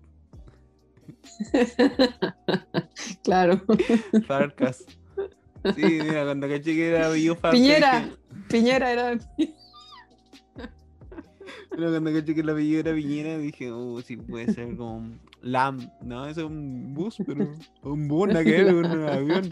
[3.24, 3.62] claro.
[4.28, 4.86] Farcas.
[5.76, 7.52] Sí, mira, cuando caché que era Farcas.
[7.52, 8.10] Piñera.
[8.48, 9.20] Piñera era.
[11.72, 15.10] Pero cuando caché que el apellido era Piñera, dije, oh, sí, puede ser como
[15.42, 15.90] Lam.
[16.02, 17.48] No, eso es un bus, pero
[17.84, 19.50] un bus, nada que ver, un avión.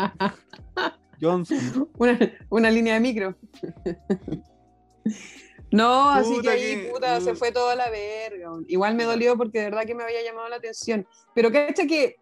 [1.20, 1.90] Johnson.
[1.98, 3.36] Una, una línea de micro.
[5.70, 8.52] No, así que ahí, que- puta, se fue toda la verga.
[8.68, 11.06] Igual me dolió porque de verdad que me había llamado la atención.
[11.36, 12.16] Pero cacha que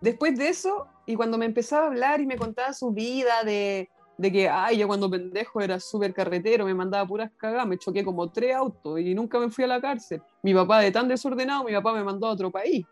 [0.00, 3.88] después de eso, y cuando me empezaba a hablar y me contaba su vida de,
[4.18, 8.04] de que, ay, yo cuando pendejo era súper carretero, me mandaba puras cagadas, me choqué
[8.04, 10.20] como tres autos y nunca me fui a la cárcel.
[10.42, 12.84] Mi papá de tan desordenado, mi papá me mandó a otro país.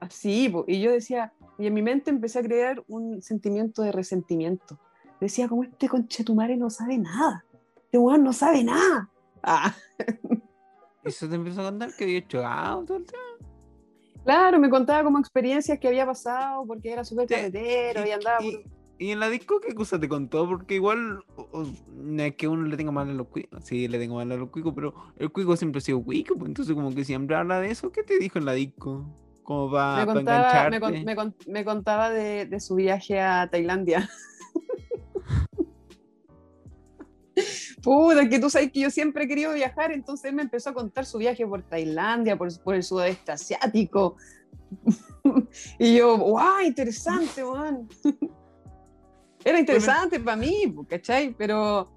[0.00, 4.78] Así, y yo decía, y en mi mente empecé a crear un sentimiento de resentimiento.
[5.20, 7.44] Decía, como este conchetumare no sabe nada.
[7.84, 9.10] Este weón no sabe nada.
[9.42, 9.74] Ah,
[11.06, 13.22] se te empezó a contar que había chocado todo el tema.
[14.24, 18.52] claro, me contaba como experiencias que había pasado porque era súper carretero y, andaba y,
[18.52, 18.62] por-
[19.00, 20.46] ¿Y en la disco qué cosa te contó?
[20.48, 23.64] Porque igual o- no es que uno le tenga mal a los cuicos.
[23.64, 26.34] Sí, le tengo mal a los cuicos, pero el cuico siempre ha sido cuico.
[26.36, 27.92] Pues entonces, como que siempre habla de eso.
[27.92, 29.04] ¿Qué te dijo en la disco?
[29.48, 30.80] Como para me, contaba, engancharte.
[30.80, 34.06] con- me con- me contaba de, de su viaje a Tailandia.
[37.82, 40.74] Puta, que tú sabes que yo siempre he querido viajar, entonces él me empezó a
[40.74, 44.16] contar su viaje por Tailandia, por, por el sudeste asiático.
[45.78, 46.60] y yo, ¡guau!
[46.60, 47.88] Interesante, man.
[49.46, 51.34] Era interesante para mí, ¿cachai?
[51.38, 51.90] Pero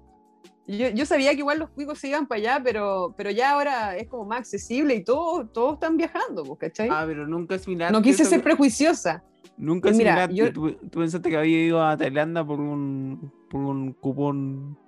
[0.66, 3.96] yo, yo sabía que igual los cuicos se iban para allá, pero, pero ya ahora
[3.96, 6.88] es como más accesible y todos todos están viajando, po, ¿cachai?
[6.90, 7.92] Ah, pero nunca asimilaste.
[7.92, 9.22] no quise ser que- prejuiciosa.
[9.56, 13.60] Nunca Pues mira, yo- ¿Tú, tú pensaste que había ido a Tailandia por un, por
[13.60, 14.78] un cupón.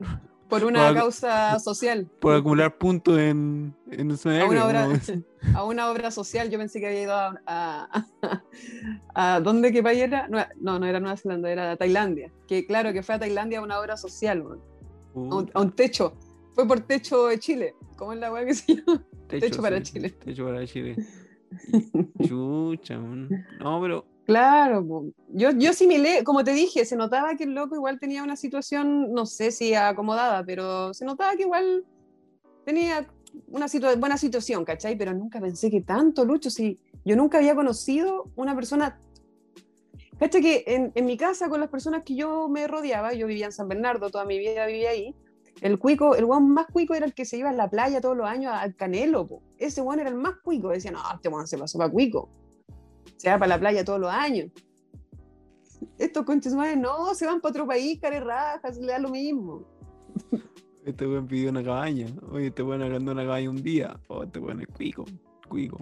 [0.49, 2.09] por una Por- causa social.
[2.21, 4.67] Por acumular puntos en, en a una, ¿no?
[4.67, 4.89] obra,
[5.55, 6.51] a una obra social.
[6.51, 7.39] Yo pensé que había ido a.
[7.47, 8.05] a,
[9.15, 10.29] a- ¿Dónde qué país era?
[10.29, 12.31] No, no era Nueva Zelanda, era Tailandia.
[12.47, 14.43] Que claro, que fue a Tailandia a una obra social,
[15.15, 16.15] weón, a, un, a un techo.
[16.55, 17.75] Fue por techo de Chile.
[17.97, 19.05] ¿Cómo es la weá que se llama?
[19.29, 20.11] techo para Chile.
[20.11, 20.97] Techo para Chile.
[22.27, 23.29] Chucha, man.
[23.61, 24.05] No, pero.
[24.27, 28.37] Claro, yo, yo asimilé, como te dije, se notaba que el loco igual tenía una
[28.37, 31.85] situación, no sé si acomodada, pero se notaba que igual
[32.65, 33.07] tenía
[33.49, 34.97] una situa- buena situación, ¿cachai?
[34.97, 38.99] Pero nunca pensé que tanto, Lucho, si yo nunca había conocido una persona...
[40.19, 40.43] ¿Cachai?
[40.43, 43.53] Que en, en mi casa, con las personas que yo me rodeaba, yo vivía en
[43.53, 45.15] San Bernardo, toda mi vida vivía ahí,
[45.61, 48.17] el cuico, el guan más cuico era el que se iba a la playa todos
[48.17, 49.43] los años al Canelo, po.
[49.59, 52.29] ese guan era el más cuico, decía, no, este guan se pasó para cuico
[53.17, 54.51] se va para la playa todos los años.
[55.99, 59.65] Estos conches madres no, se van para otro país, care rajas, le da lo mismo.
[60.85, 62.09] Este weón pidió una cabaña.
[62.31, 63.99] Oye, este weón agrandó una cabaña un día.
[64.09, 65.07] Oh, este weón es cuico.
[65.49, 65.81] Cuico.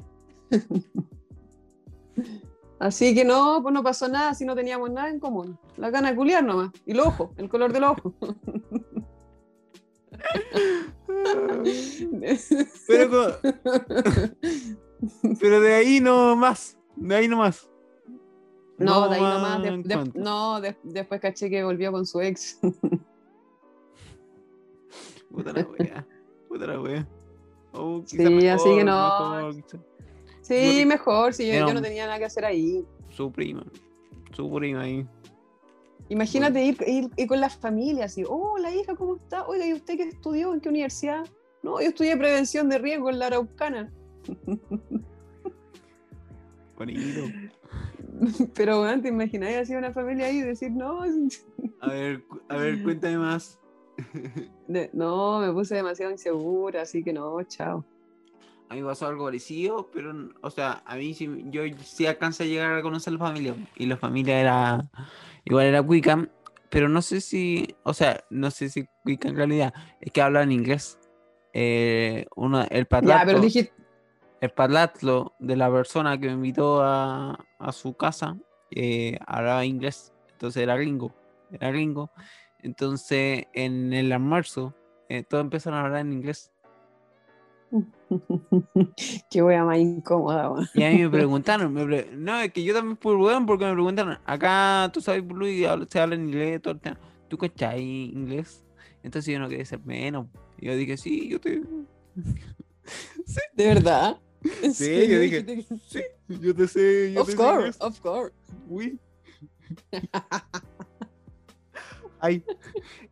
[2.82, 5.56] Así que no, pues no pasó nada si no teníamos nada en común.
[5.76, 6.72] La gana de culiar nomás.
[6.84, 8.12] Y el ojo, el color del ojo.
[12.86, 13.36] Pero,
[15.40, 16.78] pero de ahí no más.
[16.96, 17.68] De ahí no más.
[18.78, 19.62] No, de ahí más nomás.
[19.84, 22.58] de- no, de- después caché que volvió con su ex.
[25.30, 26.06] Puta la wea.
[26.48, 27.06] Puta la wea.
[27.72, 29.50] Oh, Sí, así que no.
[30.42, 32.84] Sí, mejor, si yo, no tenía nada que hacer ahí.
[33.10, 33.64] Su prima.
[34.32, 35.06] Su prima ahí.
[36.08, 39.46] Imagínate ir, ir, ir con la familia, así, oh, la hija, ¿cómo está?
[39.46, 40.52] Oiga, ¿y usted qué estudió?
[40.52, 41.24] ¿En qué universidad?
[41.62, 43.90] No, yo estudié prevención de riesgo en la Araucana.
[46.76, 47.22] Bonito.
[48.54, 51.02] Pero bueno, te imagináis así una familia ahí y decir, no,
[51.80, 53.58] A ver, a ver, cuéntame más.
[54.92, 57.84] no, me puse demasiado insegura, así que no, chao.
[58.72, 62.44] A mí me pasó algo parecido, pero, o sea, a mí sí, yo sí alcancé
[62.44, 63.54] a llegar a conocer la familia.
[63.76, 64.88] Y la familia era,
[65.44, 66.26] igual era cuica,
[66.70, 70.50] pero no sé si, o sea, no sé si cuica en realidad, es que hablan
[70.50, 70.98] inglés.
[71.52, 73.74] Eh, uno, el Ya, parlato, pero dije,
[74.40, 78.38] el parlatlo de la persona que me invitó a, a su casa
[78.70, 81.14] eh, hablaba inglés, entonces era gringo,
[81.50, 82.10] era gringo.
[82.58, 84.74] Entonces en el almuerzo
[85.10, 86.51] eh, todos empezaron a hablar en inglés.
[89.30, 90.52] qué wea más incómoda.
[90.74, 93.64] Y a mí me preguntaron, me pre- no, es que yo también por weón, porque
[93.64, 96.98] me preguntaron, acá tú sabes, Luis, se habla en inglés, todo el tema.
[97.28, 97.82] ¿Tú cachai
[98.12, 98.64] inglés?
[99.02, 100.26] Entonces yo no quería ser menos.
[100.58, 101.62] Y yo dije, sí, yo te...
[103.54, 104.18] ¿De verdad?
[104.62, 107.76] ¿En Sí, yo dije, sí, yo te sé, yo Of te sé course, inglés.
[107.80, 108.34] of course.
[108.68, 108.98] Uy.
[112.20, 112.44] Ay.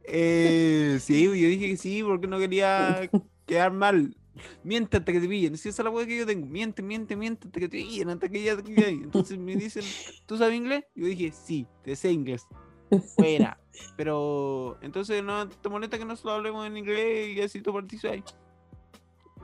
[0.05, 3.09] Eh, sí, yo dije que sí, porque no quería
[3.47, 4.17] quedar mal.
[4.63, 5.57] Miente hasta que te pillen.
[5.57, 6.47] Si esa es la weá que yo tengo.
[6.47, 9.05] Miente, miente, miente hasta que te pillen, hasta que ya te pillen.
[9.05, 9.85] Entonces me dicen,
[10.27, 10.85] ¿tú sabes inglés?
[10.95, 12.47] Yo dije, sí, te sé inglés.
[13.17, 13.59] Fuera.
[13.97, 18.25] Pero, entonces, ¿no te molesta que nosotros hablemos en inglés y así tú participas ahí?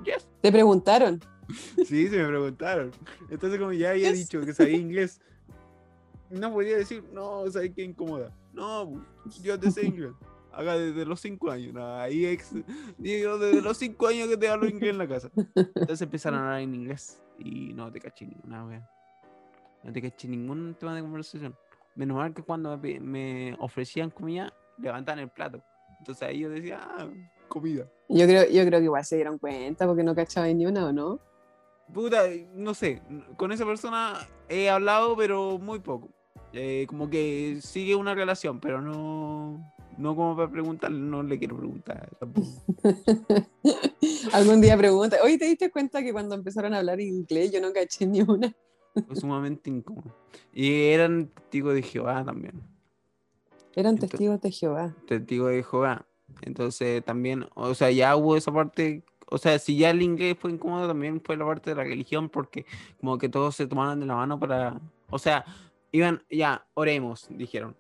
[0.04, 0.28] Yes.
[0.42, 1.20] Te preguntaron.
[1.86, 2.90] Sí, se me preguntaron.
[3.30, 4.18] Entonces, como ya había Yes.
[4.18, 5.20] dicho que sabía inglés,
[6.30, 8.34] no podía decir, no, sabes qué incomoda.
[8.52, 9.04] No,
[9.42, 10.12] yo te sé inglés.
[10.56, 11.74] Acá desde los 5 años.
[11.74, 12.54] No, ahí ex,
[12.96, 15.30] digo, desde los 5 años que te hablo inglés en la casa.
[15.54, 18.90] Entonces empezaron a hablar en inglés y no te caché ninguna wea.
[19.84, 21.54] No te caché ningún tema de conversación.
[21.94, 25.62] Menos mal que cuando me, me ofrecían comida, levantaban el plato.
[25.98, 27.08] Entonces ahí yo decía, ah,
[27.48, 27.86] comida.
[28.08, 30.92] Yo creo, yo creo que igual se dieron cuenta porque no cachaban ni una o
[30.92, 31.20] no.
[31.92, 32.22] Puta,
[32.54, 33.02] no sé,
[33.36, 36.10] con esa persona he hablado, pero muy poco.
[36.52, 41.56] Eh, como que sigue una relación, pero no, no como para preguntar, no le quiero
[41.56, 42.48] preguntar tampoco.
[44.32, 47.72] Algún día pregunta, oye, ¿te diste cuenta que cuando empezaron a hablar inglés yo no
[47.72, 48.54] caché ni una?
[49.06, 50.14] Fue sumamente incómodo.
[50.52, 52.62] Y eran testigos de Jehová también.
[53.74, 54.94] Eran testigos de Jehová.
[55.06, 56.06] testigo de Jehová.
[56.42, 60.50] Entonces también, o sea, ya hubo esa parte, o sea, si ya el inglés fue
[60.50, 62.66] incómodo, también fue la parte de la religión, porque
[62.98, 64.80] como que todos se tomaban de la mano para,
[65.10, 65.44] o sea,
[65.92, 67.76] iban, ya, oremos, dijeron.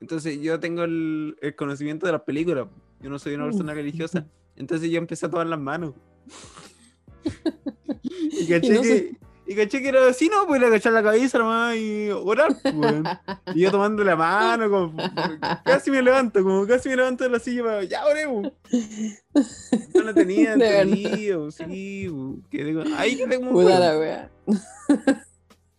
[0.00, 2.66] Entonces yo tengo el, el conocimiento de las películas,
[3.00, 5.94] yo no soy una persona religiosa, entonces yo empecé a tomar las manos.
[8.02, 11.76] y caché, no que, y caché que era así, no, pues agachar la cabeza nomás
[11.76, 12.74] y orar, pues.
[13.56, 14.94] Y yo tomando la mano, como
[15.64, 18.52] casi me levanto, como casi me levanto de la silla para ya oremos.
[19.94, 23.66] No lo tenía entendido, sí, bu, quedé con- ahí quedé como un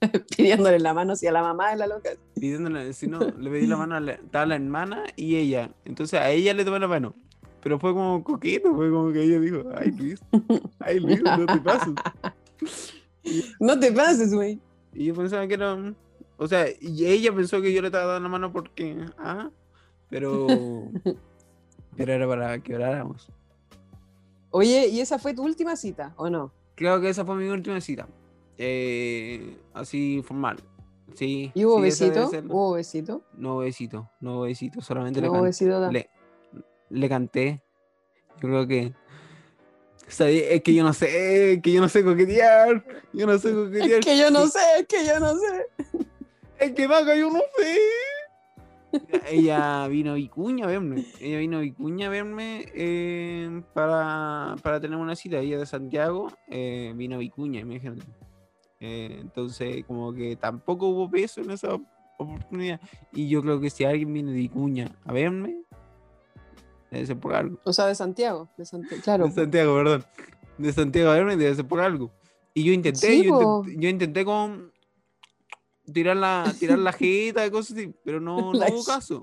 [0.37, 2.11] Pidiéndole la mano hacia la mamá de la loca.
[2.35, 6.19] pidiéndole, si no, le pedí la mano a la, estaba la hermana y ella, entonces
[6.19, 7.15] a ella le tomé la mano.
[7.61, 10.21] Pero fue como coqueto, fue como que ella dijo, ay Luis,
[10.79, 11.93] ay Luis, no te pases.
[13.59, 14.59] No te pases, güey.
[14.93, 15.77] Y yo pensaba que era.
[16.37, 19.05] O sea, y ella pensó que yo le estaba dando la mano porque.
[19.17, 19.51] Ah,
[20.09, 20.47] pero.
[21.95, 23.29] pero era para que oráramos.
[24.51, 26.51] Oye, ¿y esa fue tu última cita o no?
[26.75, 28.07] Creo que esa fue mi última cita.
[28.61, 30.57] Eh, así formal.
[31.15, 31.51] Sí.
[31.55, 32.29] ¿Y hubo sí, besito?
[32.49, 33.23] ¿Hubo besito?
[33.33, 35.91] No besito, no besito, solamente ¿No le, can- besito?
[35.91, 36.09] le,
[36.89, 37.63] le canté.
[38.41, 38.93] Yo creo que.
[40.07, 42.83] Es que yo no sé, es que yo no sé coquetear.
[43.13, 43.99] Yo no sé coquetear.
[43.99, 46.05] Es que yo no sé, es que yo no sé.
[46.59, 47.79] Es que vaca, yo no sé.
[49.29, 51.05] Ella vino a Vicuña a verme.
[51.21, 55.37] Ella vino a Vicuña a verme eh, para, para tener una cita.
[55.39, 58.01] Ella de Santiago eh, vino a Vicuña, imagínate.
[58.79, 61.77] Eh, entonces, como que tampoco hubo peso en esa
[62.17, 62.79] oportunidad.
[63.13, 65.63] Y yo creo que si alguien viene de Vicuña a verme,
[66.91, 67.59] debe ser por algo.
[67.65, 68.49] O sea, de Santiago.
[68.57, 69.01] De Santiago.
[69.03, 69.25] Claro.
[69.25, 70.05] De Santiago, perdón.
[70.57, 72.11] De Santiago a verme debe ser por algo.
[72.53, 73.59] Y yo intenté, Sí, yo, po.
[73.63, 74.71] intenté yo intenté con
[75.93, 79.21] tirar la, tirar la jeta y cosas así, pero no, no hubo caso.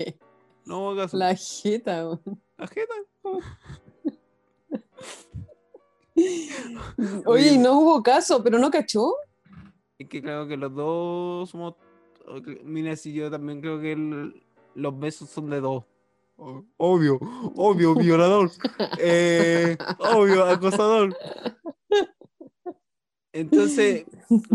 [0.64, 1.16] No hubo caso.
[1.16, 2.02] La jeta.
[2.56, 2.94] La jeta.
[3.24, 3.38] no.
[7.26, 9.14] Oye, no hubo caso, pero no cachó.
[9.98, 11.74] Es que creo que los dos somos.
[12.64, 14.42] Mira, si yo también creo que el-
[14.74, 15.84] los besos son de dos.
[16.76, 17.18] Obvio,
[17.54, 18.50] obvio, violador.
[18.98, 21.14] Eh, obvio, acosador.
[23.32, 24.06] Entonces,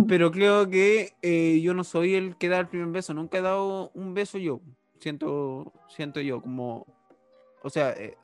[0.07, 3.13] pero creo que eh, yo no soy el que da el primer beso.
[3.13, 4.61] Nunca he dado un beso yo.
[4.99, 6.85] Siento, siento yo como.
[7.63, 8.17] O sea, eh,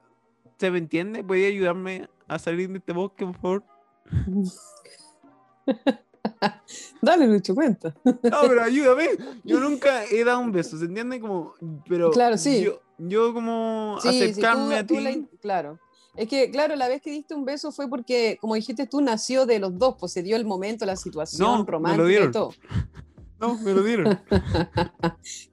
[0.58, 1.24] ¿se me entiende?
[1.24, 3.64] ¿Puede ayudarme a salir de este bosque, por favor?
[7.02, 7.96] Dale, Lucho, cuenta.
[8.04, 9.10] No, pero ayúdame.
[9.44, 11.20] Yo nunca he dado un beso, ¿se entiende?
[11.20, 11.54] Como,
[11.88, 12.64] pero Claro, sí.
[12.64, 15.00] Yo, yo como Sí, sí, acercarme tú- a ti.
[15.02, 15.80] la claro.
[16.16, 19.46] Es que, claro, la vez que diste un beso fue porque, como dijiste tú, nació
[19.46, 22.10] de los dos, pues se dio el momento, la situación No, me lo romántica y
[22.10, 22.32] dieron.
[22.32, 22.54] todo.
[23.40, 24.20] No, me lo dieron.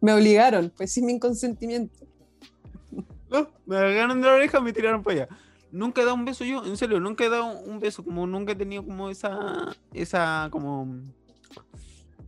[0.01, 2.07] Me obligaron, pues sin mi consentimiento.
[3.29, 5.29] No, me agarraron de la oreja y me tiraron para allá.
[5.75, 8.53] Nunca he dado un beso yo, en serio, nunca he dado un beso, como nunca
[8.53, 11.01] he tenido como esa, esa, como,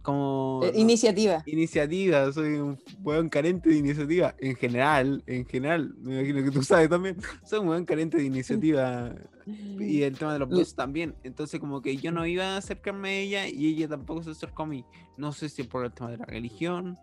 [0.03, 0.61] como...
[0.65, 1.43] Eh, no, iniciativa.
[1.47, 6.63] iniciativa, soy un weón carente de iniciativa, en general, en general, me imagino que tú
[6.65, 9.15] sabes también, soy un weón carente de iniciativa
[9.47, 12.57] y el tema de los Lo- besos también, entonces como que yo no iba a
[12.57, 14.85] acercarme a ella y ella tampoco se acercó a mí,
[15.17, 16.99] no sé si por el tema de la religión,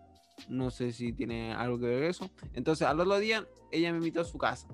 [0.50, 4.20] no sé si tiene algo que ver eso, entonces al otro día ella me invitó
[4.20, 4.68] a su casa,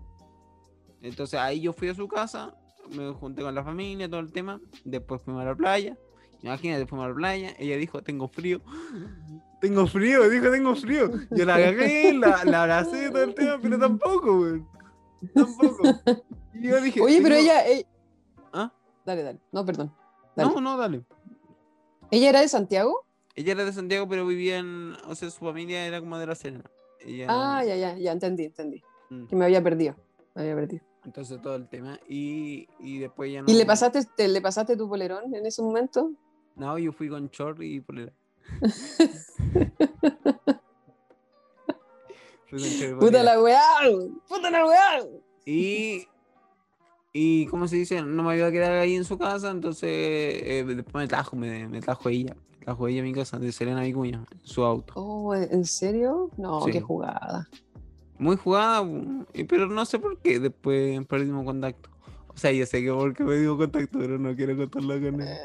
[1.01, 2.55] entonces ahí yo fui a su casa,
[2.95, 5.97] me junté con la familia, todo el tema, después fuimos a la playa,
[6.41, 8.61] imagínate, fuimos a la playa, ella dijo, tengo frío,
[9.61, 13.77] tengo frío, dijo, tengo frío, yo la agarré, la, la abracé, todo el tema, pero
[13.79, 14.67] tampoco, weón,
[15.33, 15.83] tampoco,
[16.53, 17.67] y yo dije, Oye, pero tengo- ella.
[17.69, 17.85] eh,
[18.53, 18.71] ¿Ah?
[19.05, 19.39] Dale, dale.
[19.51, 19.93] No, perdón.
[20.35, 20.51] Dale.
[20.53, 21.03] No, no, dale.
[22.11, 23.05] ¿Ella era de Santiago?
[23.35, 24.93] Ella era de Santiago, pero vivía en.
[25.07, 26.63] O sea, su familia era como de la Serena.
[26.99, 28.81] Ella, Ah, ya, ya, ya, entendí, entendí.
[29.09, 29.95] Mm, Que me había perdido.
[30.35, 30.83] Me había perdido.
[31.09, 31.99] Entonces todo el tema.
[32.07, 33.51] Y, y después ya no.
[33.51, 36.11] ¿Y le pasaste, te- le pasaste tu polerón en ese momento?
[36.55, 38.13] No, yo fui con short y polera.
[42.99, 43.59] Puta la weá,
[44.27, 44.99] puta la weá.
[45.45, 46.07] Y.
[47.11, 48.01] Y, ¿cómo se dice?
[48.03, 51.67] No me iba a quedar ahí en su casa, entonces eh, después me trajo, me,
[51.67, 52.35] me trajo ella.
[52.51, 54.93] Me trajo ella a mi casa, de Serena Vicuña, en su auto.
[54.95, 56.29] Oh, ¿en serio?
[56.37, 56.71] No, Sí.
[56.71, 57.47] qué jugada.
[58.19, 58.87] Muy jugada,
[59.47, 61.89] pero no sé por qué después perdimos contacto.
[62.27, 65.27] O sea, yo sé que porque perdimos contacto, pero no quiero contarlo con él.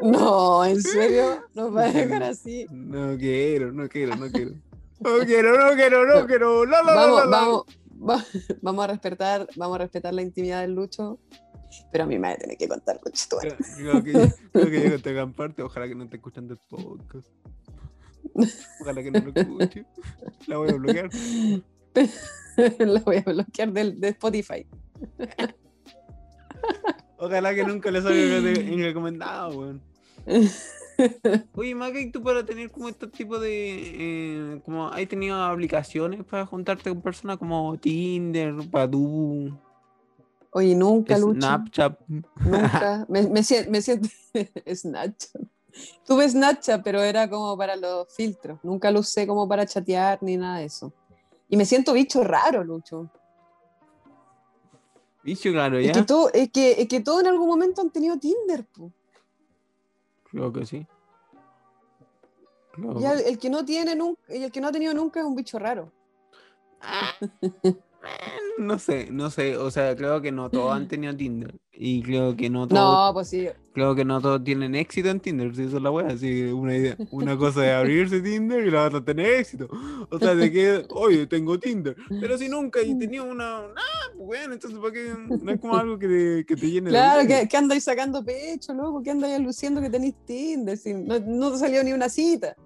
[0.00, 1.42] No, ¿en serio?
[1.54, 2.66] Nos va a dejar así.
[2.70, 4.52] No quiero, no quiero, no quiero.
[5.00, 6.64] No quiero, no quiero, no quiero.
[6.66, 7.64] La, Vamos, la, vamos,
[8.08, 8.24] va-
[8.62, 11.18] vamos a respetar, vamos a respetar la intimidad del Lucho.
[11.92, 13.38] Pero a mí me va a tener que contar, Lucho.
[13.38, 14.12] Creo, creo que,
[14.52, 15.62] creo que llego a esta gran parte.
[15.62, 17.28] Ojalá que no esté escuchando el podcast.
[18.80, 19.84] Ojalá que no lo escuche.
[20.46, 21.10] La voy a bloquear.
[22.78, 24.66] La voy a bloquear del, de Spotify.
[27.18, 29.82] Ojalá que nunca le salga en recomendado, weón.
[31.54, 33.50] Oye, Maca, ¿y tú para tener como este tipo de.
[33.54, 39.56] eh, como ¿Has tenido aplicaciones para juntarte con personas como Tinder, Badoo,
[40.50, 41.34] Oye, nunca, Lucho.
[41.34, 42.00] Snapchat?
[42.08, 43.06] Nunca.
[43.08, 44.08] Me, me me siento.
[44.74, 45.42] Snapchat.
[46.04, 48.58] Tuve Snapchat, pero era como para los filtros.
[48.62, 50.92] Nunca lo usé como para chatear ni nada de eso.
[51.48, 53.10] Y me siento bicho raro, Lucho.
[55.22, 55.92] Bicho, Es ya.
[55.92, 58.64] que, todo, es, que, es que todos en algún momento han tenido Tinder.
[58.66, 58.92] po.
[60.30, 60.86] Creo que sí.
[62.72, 64.94] Creo Ya el, que- el que no tiene nunca, y el que no ha tenido
[64.94, 65.92] nunca es un bicho raro.
[68.58, 69.56] No sé, no sé.
[69.56, 71.54] O sea, creo que no todos han tenido Tinder.
[71.80, 73.46] Y creo que no todos, No, pues sí.
[73.72, 75.54] creo que no todos tienen éxito en Tinder.
[75.54, 76.08] Si eso es la wea.
[76.08, 76.96] Así que una idea.
[77.12, 79.68] Una cosa es abrirse Tinder y la otra tener éxito.
[80.10, 81.94] O sea, de que, oye, tengo Tinder.
[82.20, 83.58] Pero si nunca he tenido una.
[83.58, 85.14] Ah, bueno, entonces ¿para qué?
[85.40, 87.28] No es como algo que te, que te llene Claro, de.
[87.28, 91.52] que, que andáis sacando pecho, loco, que andáis luciendo que tenéis Tinder, si no, no
[91.52, 92.56] te salió ni una cita.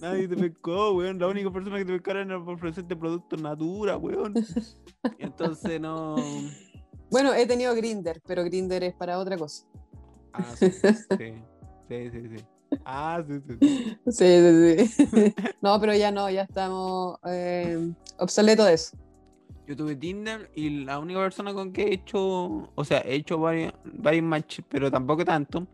[0.00, 1.18] Nadie te pescó, weón.
[1.18, 4.34] La única persona que te pescaron era por ofrecerte productos natura, weón.
[5.18, 6.16] Entonces no.
[7.10, 9.66] Bueno, he tenido Grinder, pero Grinder es para otra cosa.
[10.32, 10.70] Ah, sí.
[10.70, 10.90] Sí,
[11.88, 12.38] sí, sí.
[12.38, 12.44] sí.
[12.84, 13.58] Ah, sí, sí.
[13.60, 13.98] sí.
[14.10, 15.34] Sí, sí, sí.
[15.60, 18.96] no, pero ya no, ya estamos eh, obsoleto de eso.
[19.66, 23.38] Yo tuve Tinder y la única persona con que he hecho, o sea, he hecho
[23.38, 25.66] varios, varios matches, pero tampoco tanto,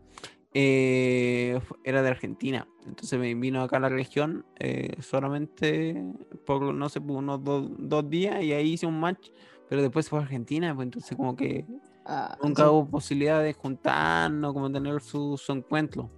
[0.53, 2.67] eh, era de Argentina.
[2.85, 6.03] Entonces me vino acá a la región eh, solamente
[6.45, 9.29] por, no sé, por unos do- dos días y ahí hice un match,
[9.69, 11.65] pero después fue a Argentina, pues entonces como que
[12.05, 12.69] Ah, nunca sí.
[12.69, 16.09] hubo posibilidad de juntarnos, como tener su, su encuentro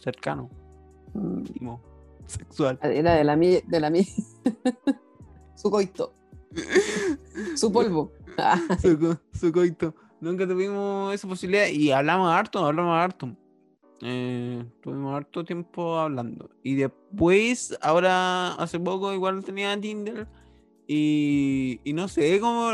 [0.00, 0.48] cercano,
[1.12, 1.80] Mm, íntimo,
[2.26, 2.78] sexual.
[2.82, 4.04] Era de la mía, de la mía.
[5.56, 6.12] Su coito.
[7.56, 8.12] Su polvo.
[8.38, 9.94] Ah, su, su coito.
[10.20, 13.36] Nunca tuvimos esa posibilidad y hablamos harto, hablamos harto.
[14.06, 16.50] Eh, tuvimos harto tiempo hablando.
[16.62, 20.26] Y después, ahora hace poco igual tenía Tinder
[20.86, 22.68] y, y no sé, como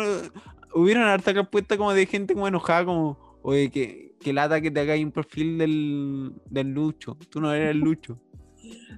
[0.74, 4.80] hubieron harta respuesta como de gente como enojada, como, oye, que, que lata que te
[4.80, 7.16] hagáis un perfil del, del Lucho.
[7.30, 8.18] Tú no eres el Lucho.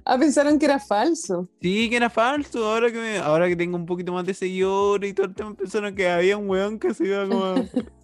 [0.03, 1.47] Ah, pensaron que era falso.
[1.61, 2.65] Sí, que era falso.
[2.65, 5.53] Ahora que, me- ahora que tengo un poquito más de seguidores y todo el tema,
[5.53, 7.63] pensaron que había un weón que se iba como.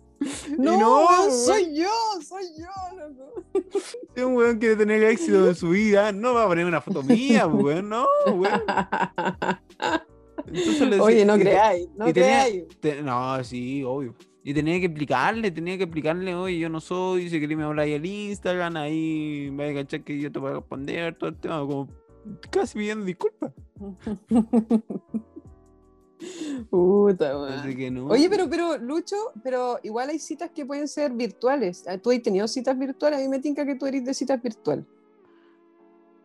[0.58, 1.90] No, no, soy yo,
[2.28, 3.42] soy yo, loco.
[4.16, 7.04] Si un weón quiere tener éxito en su vida, no va a poner una foto
[7.04, 8.62] mía, weón, no, weón.
[10.48, 12.64] Entonces Oye, no creáis, no creáis.
[12.80, 14.16] te- no, sí, obvio.
[14.44, 17.96] Y tenía que explicarle, tenía que explicarle, oye, yo no soy, si queréis me habláis
[17.96, 21.36] al Instagram, ahí me voy a cachar que yo te voy a responder, todo el
[21.36, 21.88] tema, como
[22.50, 23.52] casi pidiendo disculpas.
[26.70, 27.60] Puta.
[27.60, 28.08] Así que no.
[28.08, 31.84] Oye, pero, pero, Lucho, pero igual hay citas que pueden ser virtuales.
[31.88, 33.20] Ah, ¿Tú has tenido citas virtuales?
[33.20, 34.86] A mí me tinca que tú eres de citas virtuales.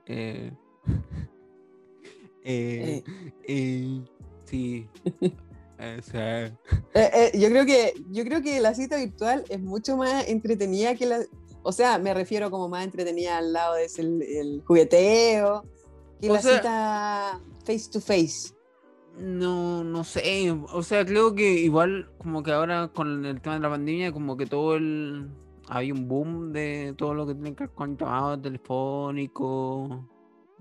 [0.06, 0.52] Eh,
[2.44, 3.02] eh,
[3.46, 4.00] eh,
[4.44, 4.88] sí.
[5.76, 6.12] Eh, sí.
[6.16, 6.52] Eh,
[6.94, 11.04] eh, yo creo que yo creo que la cita virtual es mucho más entretenida que
[11.04, 11.18] la
[11.64, 15.64] o sea me refiero como más entretenida al lado de ese, el, el jugueteo
[16.20, 18.54] que O la sea- cita face to face
[19.18, 20.50] No, no sé.
[20.72, 24.36] O sea, creo que igual como que ahora con el tema de la pandemia, como
[24.36, 25.30] que todo el...
[25.68, 29.98] Hay un boom de todo lo que tiene que ver con llamados telefónicos,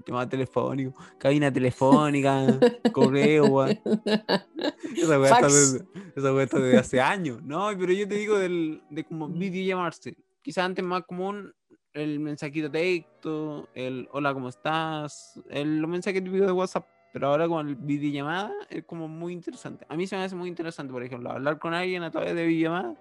[0.05, 2.45] llamadas telefónicos, cabina telefónica,
[2.93, 3.65] correo.
[3.65, 7.43] Esa weá está desde, está hace años.
[7.43, 10.15] No, pero yo te digo del, de como videollamarse.
[10.41, 11.53] Quizás antes más común
[11.93, 15.39] el mensajito texto, el hola, ¿cómo estás?
[15.49, 16.87] El, los mensajes típicos de WhatsApp.
[17.13, 19.85] Pero ahora con el videollamada es como muy interesante.
[19.87, 22.45] A mí se me hace muy interesante, por ejemplo, hablar con alguien a través de
[22.45, 22.95] videollamada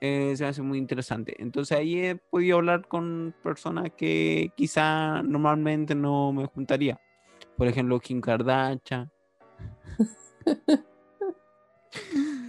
[0.00, 1.36] eh, se me hace muy interesante.
[1.42, 7.00] Entonces ahí he podido hablar con personas que quizá normalmente no me juntaría.
[7.56, 9.10] Por ejemplo, Kim Kardashian.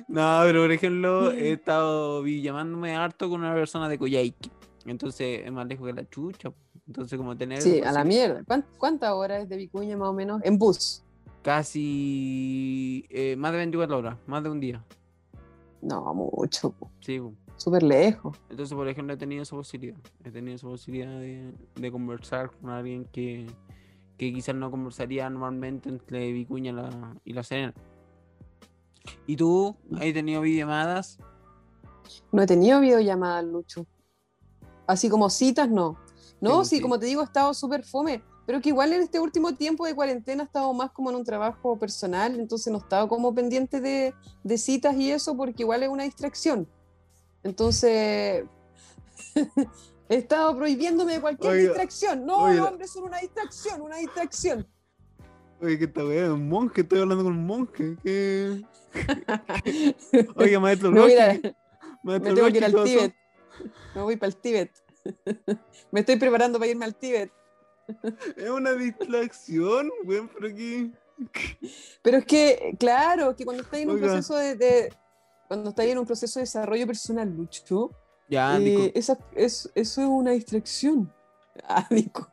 [0.08, 4.50] No, pero por ejemplo, he estado vi- llamándome harto con una persona de Coyhaique.
[4.86, 6.52] Entonces es más lejos que la chucha.
[6.88, 7.62] Entonces, como tener.
[7.62, 10.42] sí a la mierda ¿Cuán- ¿cuántas horas es de Vicuña más o menos?
[10.44, 11.04] en bus
[11.44, 13.06] Casi.
[13.10, 14.84] eh, más de 24 horas, más de un día.
[15.82, 16.74] no mucho.
[17.00, 17.20] Sí,
[17.58, 19.98] súper lejos Entonces, por ejemplo, he tenido esa posibilidad.
[20.24, 23.48] He tenido esa posibilidad de, de conversar con alguien que,
[24.18, 27.74] que quizás no conversaría normalmente entre Vicuña la- y la Serena.
[29.26, 29.76] ¿Y tú?
[29.94, 31.18] ¿Has tenido videollamadas?
[32.32, 33.86] no he tenido videollamadas Lucho
[34.92, 35.98] así como citas no
[36.42, 39.56] no Sí, como te digo he estado súper fome pero que igual en este último
[39.56, 43.08] tiempo de cuarentena he estado más como en un trabajo personal, entonces no he estado
[43.08, 44.14] como pendiente de,
[44.44, 46.68] de citas y eso, porque igual es una distracción.
[47.44, 48.44] Entonces,
[50.10, 52.26] he estado prohibiéndome de cualquier Oiga, distracción.
[52.26, 52.62] No, oiga.
[52.62, 54.68] los hombres son una distracción, una distracción.
[55.62, 57.96] Oye, que esta weá un monje, estoy hablando con un monje.
[58.04, 58.66] ¿qué?
[60.36, 61.56] Oye, maestro Me voy, a Rochi, ir a-
[62.04, 62.74] maestro me tengo que ir al.
[62.84, 63.16] Tíbet.
[63.96, 64.72] Me voy para el Tíbet.
[65.92, 67.32] Me estoy preparando para irme al Tíbet.
[68.38, 70.92] Es una distracción, weón, pero aquí.
[72.02, 74.94] Pero es que, claro, que cuando estáis en un proceso de, de-
[75.48, 77.92] cuando estáis en un proceso de desarrollo personal, Lucho,
[78.30, 81.12] Ya, eh, esa, es, eso es una distracción.
[81.68, 82.30] Ah, Nico.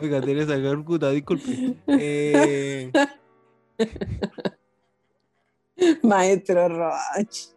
[0.00, 1.76] Oiga, Teresa Calcuta, disculpe.
[1.88, 2.92] Eh,
[6.02, 7.50] Maestro Roche.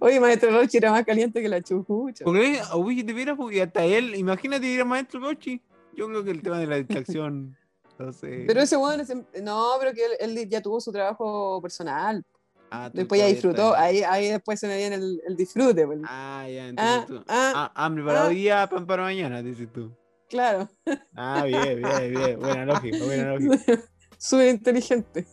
[0.00, 2.24] Oye, Maestro Roche era más caliente que la chucha.
[2.24, 2.60] ¿Por qué?
[2.74, 5.62] Uy, de veras, porque hasta él, imagínate ir a maestro Rochi.
[5.94, 7.56] Yo creo que el tema de la distracción.
[7.98, 8.44] No sé.
[8.46, 9.02] Pero ese bueno,
[9.42, 12.24] no, pero que él, él ya tuvo su trabajo personal.
[12.70, 13.74] Ah, Después ya disfrutó.
[13.74, 15.84] Ahí, ahí después se me viene el, el disfrute.
[15.84, 15.98] pues.
[16.04, 17.24] Ah, ya, Ah, entonces tú.
[17.26, 18.26] ah, Ah, hambre para ah.
[18.28, 19.90] hoy día, pan para mañana, dices tú.
[20.28, 20.68] Claro.
[21.16, 22.38] Ah, bien, bien, bien.
[22.38, 23.82] Buena lógica, buena lógica.
[24.16, 25.26] Súper inteligente.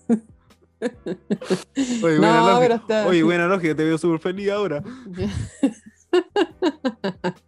[2.04, 2.60] Oye, No, buena lógica.
[2.60, 4.84] pero está- Oye, buena lógica, te veo súper feliz ahora.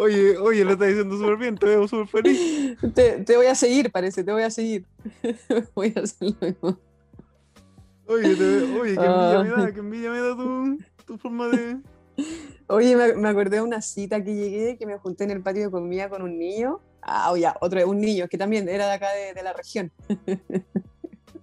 [0.00, 2.76] Oye, oye, lo estás diciendo súper bien, te veo súper feliz.
[2.94, 4.86] Te, te voy a seguir, parece, te voy a seguir.
[5.74, 6.78] voy a hacer lo mismo.
[8.06, 9.56] Oye, te veo- oye, qué envidia me Ah.
[9.66, 11.78] da, qué envidia me da tu, tu forma de.
[12.68, 15.64] Oye, me, me acordé de una cita que llegué, que me junté en el patio
[15.64, 16.80] de comida con un niño.
[17.02, 19.90] Ah, oye, otro, un niño, que también era de acá de, de la región.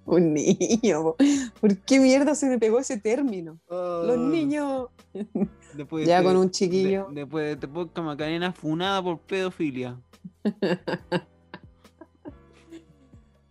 [0.18, 1.04] un niño.
[1.04, 1.16] po.
[1.62, 3.60] ¿Por qué mierda se me pegó ese término?
[3.70, 4.88] Los Ah, niños.
[5.76, 7.08] Después Ya de- con un de- chiquillo.
[7.12, 10.00] después de este podcast, Macarena funada por pedofilia.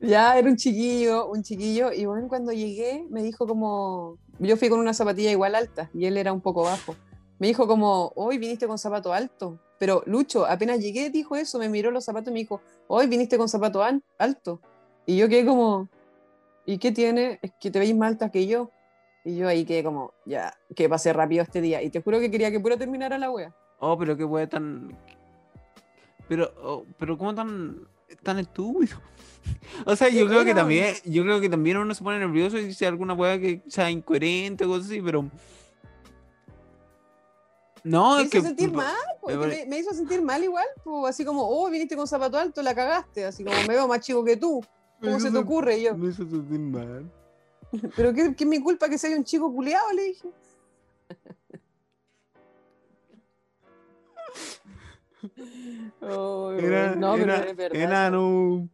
[0.00, 1.90] Ya era un chiquillo, un chiquillo.
[1.92, 4.18] Y bueno, cuando llegué, me dijo como.
[4.38, 6.94] Yo fui con una zapatilla igual alta y él era un poco bajo.
[7.38, 9.58] Me dijo como, hoy viniste con zapato alto.
[9.78, 13.38] Pero Lucho, apenas llegué, dijo eso, me miró los zapatos y me dijo, hoy viniste
[13.38, 13.82] con zapato
[14.18, 14.60] alto.
[15.06, 15.88] Y yo quedé como,
[16.66, 17.38] ¿y qué tiene?
[17.42, 18.70] Es que te veis más alta que yo.
[19.24, 21.82] Y yo ahí quedé como, ya, que pasé rápido este día.
[21.82, 23.54] Y te juro que quería que puro terminara la wea.
[23.78, 24.96] Oh, pero qué wea tan.
[26.28, 27.88] Pero, oh, pero cómo tan,
[28.22, 28.96] tan estúpido.
[29.84, 32.64] O sea, yo creo que también, yo creo que también uno se pone nervioso y
[32.64, 35.30] dice alguna wea que sea incoherente o cosas así, pero.
[37.82, 38.46] No, me es hizo que.
[38.46, 41.94] sentir mal, po, me me, me hizo sentir mal igual, po, así como, oh, viniste
[41.94, 44.64] con zapato alto, la cagaste, así como me veo más chico que tú,
[45.00, 45.80] ¿cómo se te ocurre?
[45.82, 47.10] Yo, Me hizo sentir mal.
[47.96, 49.92] pero ¿qué, qué es mi culpa que sea un chico culiado?
[49.92, 50.28] Le dije.
[56.02, 57.80] Oh, Era, no, pero era, es verdad.
[57.80, 58.68] era, no.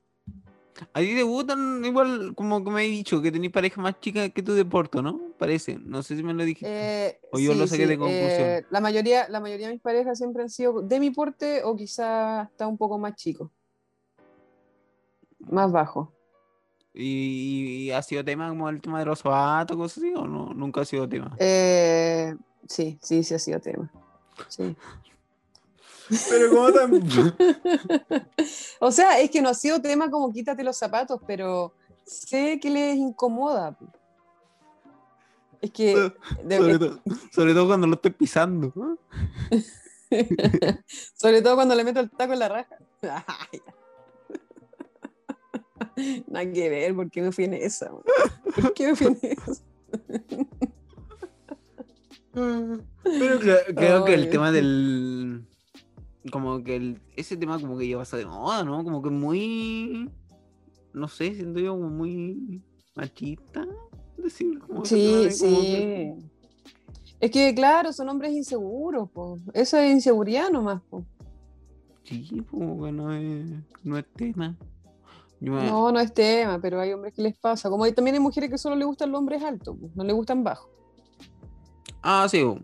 [0.95, 4.31] A ti te gustan igual, como que me he dicho, que tenéis pareja más chica
[4.31, 5.21] que tú de Porto, ¿no?
[5.39, 5.79] Parece.
[5.79, 6.69] No sé si me lo dijiste.
[6.69, 8.49] Eh, O yo lo saqué de conclusión.
[8.49, 11.77] eh, la, mayoría, la mayoría de mis parejas siempre han sido de mi porte o
[11.77, 13.51] quizás hasta un poco más chicos.
[15.49, 16.13] Más bajo.
[16.93, 20.53] ¿Y, y ha sido tema como el tema de los zapatos, cosas así, o no?
[20.55, 21.35] Nunca ha sido tema.
[21.39, 22.35] Eh,
[22.67, 23.91] sí, sí, sí ha sido tema.
[24.49, 24.77] Sí.
[26.29, 26.91] Pero como tan...
[28.81, 31.73] O sea, es que no ha sido tema como quítate los zapatos, pero
[32.05, 33.77] sé que les incomoda.
[35.61, 36.13] Es que
[36.43, 38.73] de- sobre, todo, sobre todo cuando lo estoy pisando.
[41.15, 42.77] sobre todo cuando le meto el taco en la raja.
[46.29, 47.91] Nada que ver, ¿por qué me fui en esa?
[48.61, 49.63] ¿Por qué me fui en esa?
[52.33, 55.45] Pero creo, creo que el tema del...
[56.31, 58.85] Como que el, ese tema como que ya pasa de moda, ¿no?
[58.85, 60.11] Como que muy...
[60.93, 62.63] No sé, siento yo como muy
[62.95, 63.67] machista.
[64.17, 66.27] Decir, como Sí, de como que- sí.
[67.21, 69.39] Es que, claro, son hombres inseguros, po.
[69.53, 71.05] Eso es inseguridad nomás, po.
[72.05, 72.57] Sí, que
[72.93, 73.47] no es,
[73.85, 74.57] no es tema.
[75.41, 77.71] Me- No, no es tema, pero hay hombres que les pasa.
[77.71, 80.15] Como hay, también hay mujeres que solo les gustan los hombres altos, po, no les
[80.15, 80.69] gustan bajos.
[82.03, 82.43] Ah, sí.
[82.43, 82.59] bo.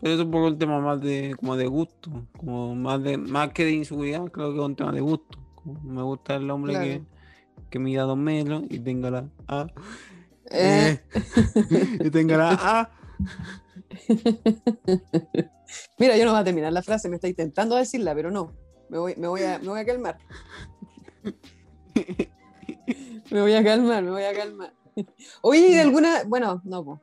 [0.00, 2.10] Pero es un poco el tema más de como de gusto.
[2.38, 5.38] Como más de más que de inseguridad, creo que es un tema de gusto.
[5.54, 6.86] Como me gusta el hombre Claro.
[6.86, 7.02] que,
[7.68, 9.66] que mida dos metros y tenga la A.
[10.50, 10.98] Eh.
[11.14, 12.90] eh, y tenga la A.
[15.98, 18.52] Mira, yo no voy a terminar la frase, me está intentando decirla, pero no.
[18.88, 20.18] Me voy, me voy, a, me voy a calmar.
[23.30, 24.72] Me voy a calmar, me voy a calmar.
[25.40, 27.00] Oye, ¿y de alguna, bueno, no, po.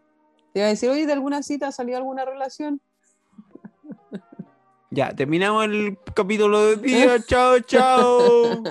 [0.54, 2.82] te iba a decir, oye, ¿de alguna cita ha salido alguna relación?
[4.90, 7.22] Ya, terminamos el capítulo de día.
[7.26, 8.64] chao, chao.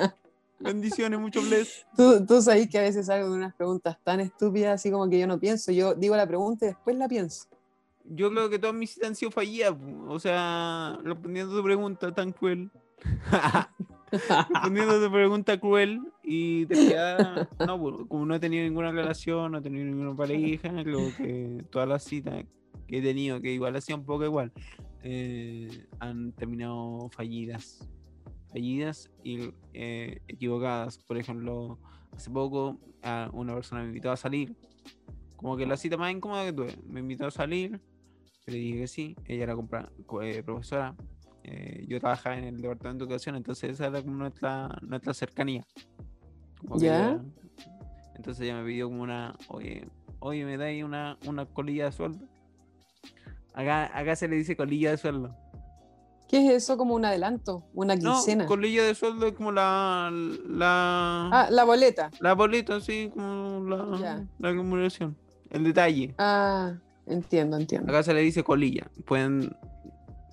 [0.58, 1.86] Bendiciones, mucho bless.
[1.94, 5.18] Tú, tú sabes que a veces salgo de unas preguntas tan estúpidas, así como que
[5.18, 5.72] yo no pienso.
[5.72, 7.44] Yo digo la pregunta y después la pienso.
[8.04, 9.74] Yo creo que todas mis citas han sido fallidas.
[10.08, 12.70] O sea, respondiendo a tu pregunta tan cruel.
[14.50, 17.48] respondiendo a tu pregunta cruel y te queda.
[17.66, 21.64] No, bueno, como no he tenido ninguna relación, no he tenido ninguna pareja, creo que
[21.70, 22.44] todas las citas
[22.86, 24.52] que he tenido, que igual ha sido un poco igual,
[25.02, 27.88] eh, han terminado fallidas.
[28.50, 30.98] Fallidas y eh, equivocadas.
[30.98, 31.78] Por ejemplo,
[32.12, 32.78] hace poco
[33.32, 34.56] una persona me invitó a salir.
[35.36, 36.76] Como que la cita más incómoda que tuve.
[36.86, 37.80] Me invitó a salir.
[38.46, 39.16] Le dije que sí.
[39.26, 39.56] Ella era
[40.22, 40.96] eh, profesora.
[41.48, 45.64] Eh, yo trabajaba en el departamento de educación, entonces esa era como nuestra, nuestra cercanía.
[46.66, 47.20] Como Ya.
[48.16, 49.86] entonces ella me pidió como una, oye,
[50.18, 52.26] oye, me dais una, una colilla de sueldo.
[53.54, 55.34] Acá, acá se le dice colilla de sueldo.
[56.28, 56.76] ¿Qué es eso?
[56.76, 58.46] Como un adelanto, una No, quincena.
[58.46, 62.10] colilla de sueldo es como la, la, Ah, la boleta.
[62.20, 64.26] la boleta, así como la, Ya.
[64.40, 65.16] la acumulación.
[65.50, 66.14] El detalle.
[66.18, 66.74] Ah,
[67.06, 67.88] entiendo, entiendo.
[67.92, 68.90] Acá se le dice colilla.
[69.06, 69.54] Pueden.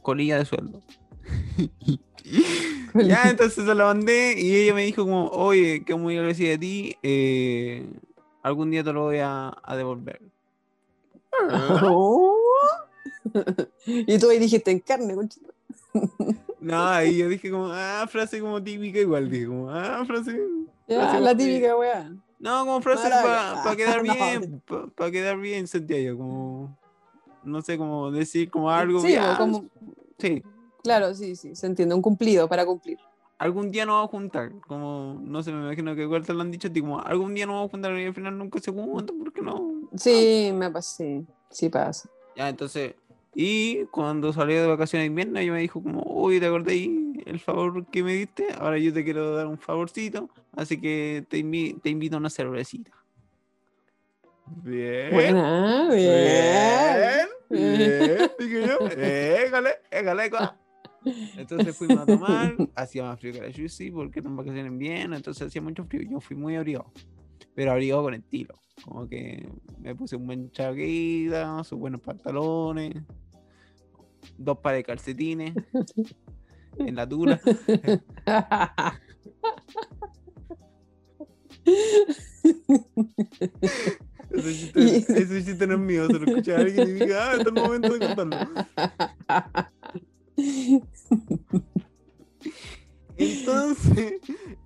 [0.01, 0.82] Colilla de sueldo.
[2.93, 6.57] ya, entonces se la mandé y ella me dijo como, oye, que muy agradecida de
[6.57, 6.97] ti.
[7.03, 7.86] eh,
[8.41, 10.21] algún día te lo voy a, a devolver.
[11.84, 12.38] Oh.
[13.86, 15.49] y tú ahí dijiste en carne, conchita.
[16.59, 20.39] No, y yo dije como, ah, frase como típica igual, dije como, ah, frase.
[20.88, 22.11] Ya, frase la típica weá.
[22.39, 24.13] No, como frase para quedar No.
[24.13, 24.61] bien,
[24.95, 26.78] para quedar bien, sentía yo, como,
[27.43, 28.99] no sé, como decir como algo.
[29.01, 29.65] Sí, ya, o como,
[30.19, 30.43] sí,
[30.84, 32.97] claro, sí, sí, se entiende, un cumplido para cumplir.
[33.39, 36.41] algún día nos vamos a juntar, como, no sé, me imagino que igual te lo
[36.41, 38.59] han dicho a ti, como, algún día nos vamos a juntar y al final nunca
[38.59, 39.81] se juntan, ¿por qué no?
[39.95, 42.09] Sí, me pasa, sí, sí pasa.
[42.36, 42.95] Ya, entonces,
[43.36, 47.39] y cuando salí de vacaciones de invierno, ella me dijo como, uy, ¿te acordás el
[47.39, 48.47] favor que me diste?
[48.57, 52.29] Ahora yo te quiero dar un favorcito, así que te, invi- te invito a una
[52.29, 52.91] cervecita.
[54.63, 55.11] Bien.
[55.11, 57.27] Buena, bien.
[57.49, 58.88] Bien, bien, dije yo.
[59.91, 60.57] Éjale, cua.
[61.37, 65.15] Entonces fuimos a tomar, hacía más frío que la Juicy porque eran vacaciones en Viena,
[65.15, 66.01] entonces hacía mucho frío.
[66.09, 66.91] Yo fui muy abrigado,
[67.55, 68.55] pero abrigado con estilo.
[68.83, 69.47] Como que
[69.79, 72.95] me puse un buen chaqueta, sus buenos pantalones,
[74.37, 75.53] dos pares de calcetines
[76.79, 77.39] en la tula.
[84.33, 87.35] Ese chiste, ese chiste no es mío, se lo escuché a alguien y dije, ah,
[87.37, 88.37] está el momento de contarlo.
[93.17, 94.13] Entonces,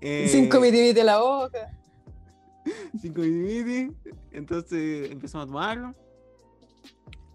[0.02, 1.78] eh, Cinco en la boca.
[3.00, 3.96] cinco mililitros.
[4.32, 5.96] Entonces empezamos a tomarlo.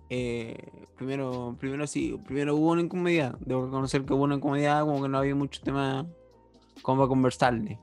[0.08, 0.56] Eh,
[0.96, 3.38] primero, primero sí, primero hubo una incomodidad.
[3.40, 6.06] Debo reconocer que hubo una incomodidad, como que no había mucho tema
[6.82, 7.78] como para conversarle.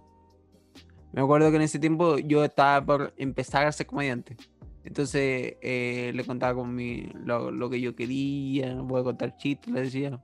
[1.11, 4.37] Me acuerdo que en ese tiempo yo estaba por empezar a ser comediante.
[4.83, 9.73] Entonces eh, le contaba con mi, lo, lo que yo quería, voy a contar chistes,
[9.73, 10.19] le decía,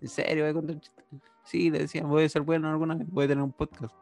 [0.00, 1.04] ¿en serio voy a contar chistes?
[1.44, 3.94] Sí, le decía, voy a ser bueno alguna vez, voy a tener un podcast.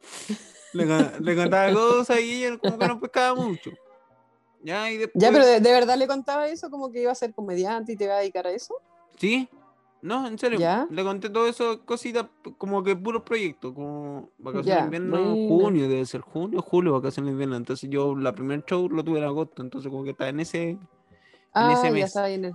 [0.72, 3.72] Le, le contaba cosas y ella como que no pescaba mucho.
[4.62, 5.20] Ya, y después...
[5.20, 7.96] Ya, pero de, de verdad le contaba eso, como que iba a ser comediante y
[7.96, 8.74] te iba a dedicar a eso.
[9.18, 9.48] ¿Sí?
[10.02, 10.58] No, en serio.
[10.58, 10.86] ¿Ya?
[10.90, 12.26] Le conté todo eso, cositas,
[12.56, 15.18] como que puros proyectos, como vacaciones Ya, de invierno,
[15.48, 17.56] junio, debe ser junio, julio, vacaciones de invierno.
[17.56, 20.78] Entonces yo, la primer show lo tuve en agosto, entonces como que estaba en ese...
[21.52, 22.16] Ah, ese ya mes.
[22.16, 22.54] en el.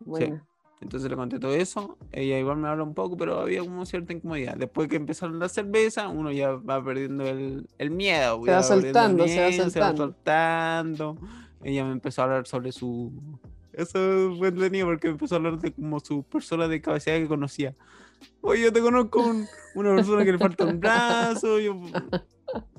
[0.00, 0.46] Bueno.
[0.82, 1.96] Entonces le conté todo eso.
[2.10, 4.56] Ella igual me habla un poco, pero había como cierta incomodidad.
[4.56, 8.42] Después que empezaron la cerveza, uno ya va perdiendo el, el miedo.
[8.44, 10.02] Se va soltando, se va soltando.
[10.04, 11.16] soltando.
[11.62, 13.12] Ella me empezó a hablar sobre su.
[13.72, 17.28] Eso fue entretenido porque me empezó a hablar de como su persona de capacidad que
[17.28, 17.74] conocía.
[18.40, 21.58] Oye, yo te conozco un- una persona que le falta un brazo.
[21.60, 21.74] Yo,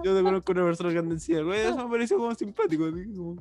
[0.04, 1.74] yo te conozco una persona que anda en silla de ruedas.
[1.76, 2.86] Eso me pareció como simpático.
[2.86, 3.38] así como-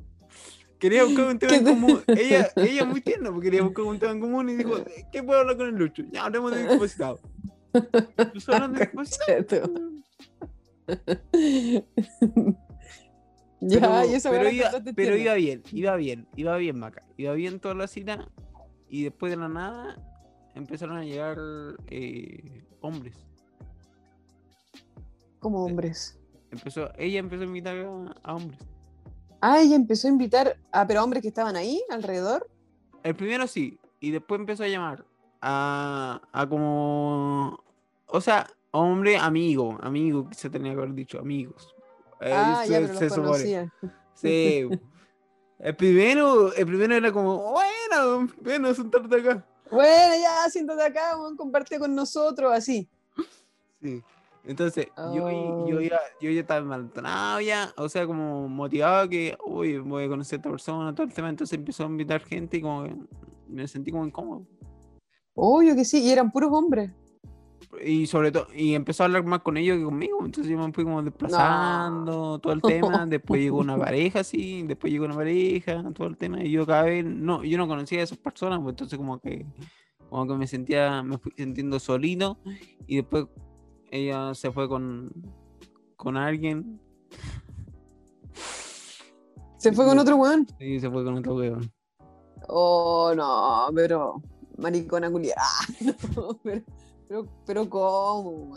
[0.82, 2.02] Quería buscar un tema ¿Qué en común.
[2.08, 4.74] Ella, ella muy tierna, porque quería buscar un tema en común y dijo,
[5.12, 6.02] ¿qué puedo hablar con el Lucho?
[6.10, 7.20] Ya, hablemos de discapacitados.
[8.18, 8.90] ¿Incluso hablan de
[13.60, 17.04] ya, Pero- y eso pero, iba, pero iba bien, iba bien, iba bien, Maca.
[17.16, 18.28] Iba bien toda la cita
[18.88, 19.96] y después de la nada
[20.56, 21.38] empezaron a llegar
[21.86, 23.14] eh, hombres.
[25.38, 26.18] Como hombres.
[26.50, 28.60] Empezó, ella empezó a invitar a, a hombres.
[29.44, 32.48] Ah, ella empezó a invitar a pero hombres que estaban ahí alrededor.
[33.02, 35.04] El primero sí, y después empezó a llamar
[35.40, 37.58] a, a como,
[38.06, 41.74] o sea, hombre amigo, amigo, se tenía que haber dicho, amigos.
[42.20, 43.32] Eh, ah, ya, se- pero se los supone.
[43.32, 43.72] conocía.
[44.14, 44.68] Sí.
[45.58, 49.44] El primero, el primero era como, bueno, bueno, sentarte acá.
[49.70, 52.88] Bueno, ya, siéntate acá, weón, comparte con nosotros, así.
[53.80, 54.02] Sí.
[54.44, 55.68] Entonces, yo, Oh.
[55.68, 60.08] yo, ya, yo ya estaba maltratado ya, o sea, como motivado que, uy, voy a
[60.08, 62.96] conocer a esta persona, todo el tema, entonces empezó a invitar gente y como que
[63.48, 64.46] me sentí como incómodo.
[65.34, 66.90] Obvio que sí, y eran puros hombres.
[67.84, 70.72] Y sobre todo, y empezó a hablar más con ellos que conmigo, entonces yo me
[70.72, 75.84] fui como desplazando, todo el tema, después llegó una pareja, sí, después llegó una pareja,
[75.94, 78.72] todo el tema, y yo cada vez, no, yo no conocía a esas personas, pues
[78.72, 79.46] entonces como que,
[80.10, 82.38] como que me sentía, me fui sintiendo solito,
[82.88, 83.26] y después
[83.92, 85.12] ella se fue con,
[85.96, 86.80] con alguien,
[89.58, 90.46] Se fue con otro weón.
[90.58, 91.70] y se fue con otro weón.
[92.48, 94.20] Oh, no, pero.
[94.58, 95.42] Maricona culiada.
[96.16, 96.62] No, pero,
[97.08, 98.56] pero, pero ¿cómo?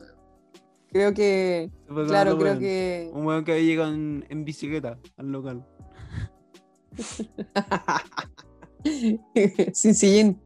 [0.92, 1.70] Creo que.
[1.86, 2.60] Se fue con Claro, otro creo weón.
[2.64, 3.12] que.
[3.14, 5.64] Un weón que había llegado en, en bicicleta al local.
[9.74, 10.42] Sin sillín.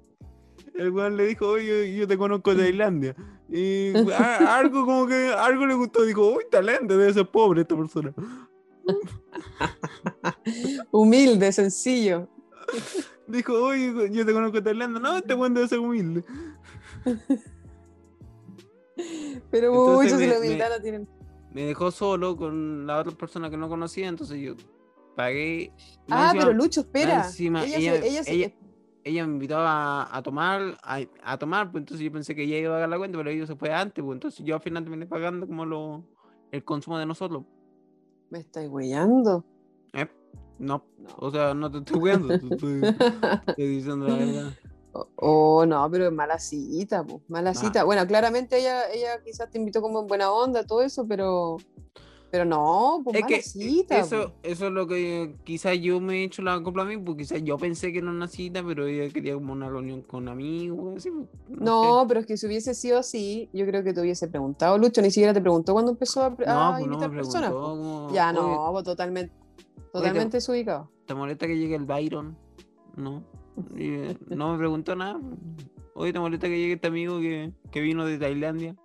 [0.75, 3.15] El weón le dijo, oye, yo te conozco de Tailandia.
[3.51, 7.75] Y a- algo como que, algo le gustó, dijo, uy, talento, debe ser pobre esta
[7.75, 8.13] persona.
[10.91, 12.27] Humilde, sencillo.
[13.27, 14.99] Dijo, oye, yo te conozco Tailandia.
[14.99, 16.23] No, este weón debe ser humilde.
[19.51, 21.09] Pero Entonces muchos me- de la me- humildad no tienen.
[21.51, 24.55] Me dejó solo con la otra persona que no conocía, entonces yo
[25.15, 25.73] pagué.
[26.09, 27.25] Ah, encima- pero Lucho, espera.
[27.25, 28.53] encima, ella, ella, se, ella se- ella-
[29.03, 32.57] ella me invitó a, a tomar, a, a tomar, pues entonces yo pensé que ella
[32.57, 34.83] iba a pagar la cuenta, pero ella se fue antes, pues entonces yo al final
[34.83, 36.03] terminé pagando como lo,
[36.51, 37.43] el consumo de nosotros.
[38.29, 39.43] Me estáis huellando.
[39.93, 40.07] ¿Eh?
[40.59, 41.09] No, No.
[41.17, 42.81] o sea, no te estoy viendo, te estoy,
[43.55, 44.51] diciendo la verdad.
[45.15, 47.55] Oh, no, pero es mala cita, po, mala Ah.
[47.55, 47.83] cita.
[47.83, 51.57] Bueno, claramente ella, ella quizás te invitó como en buena onda, todo eso, pero,
[52.31, 53.99] pero no, pues Es que cita.
[53.99, 57.23] eso, eso es lo que quizás yo me he hecho la copla a mí, porque
[57.23, 60.97] quizás yo pensé que era una cita, pero ella quería como una reunión con amigos,
[60.97, 61.27] así, pues,
[61.59, 64.77] No, pero es que si hubiese sido así, yo creo que te hubiese preguntado.
[64.77, 66.43] Lucho ni siquiera te preguntó cuando empezó a, sé.
[66.47, 67.49] a No, pues no invitar me personas.
[67.49, 67.77] preguntó po.
[67.77, 69.33] como, Ya, "Oye, no, pues, totalmente,
[69.91, 70.89] totalmente desubicado.
[71.05, 72.37] ¿Te molesta que llegue el Byron?
[72.95, 73.23] No.
[73.75, 75.19] Eh, no me preguntó nada.
[75.95, 78.75] Oye, ¿te molesta que llegue este amigo que, que vino de Tailandia?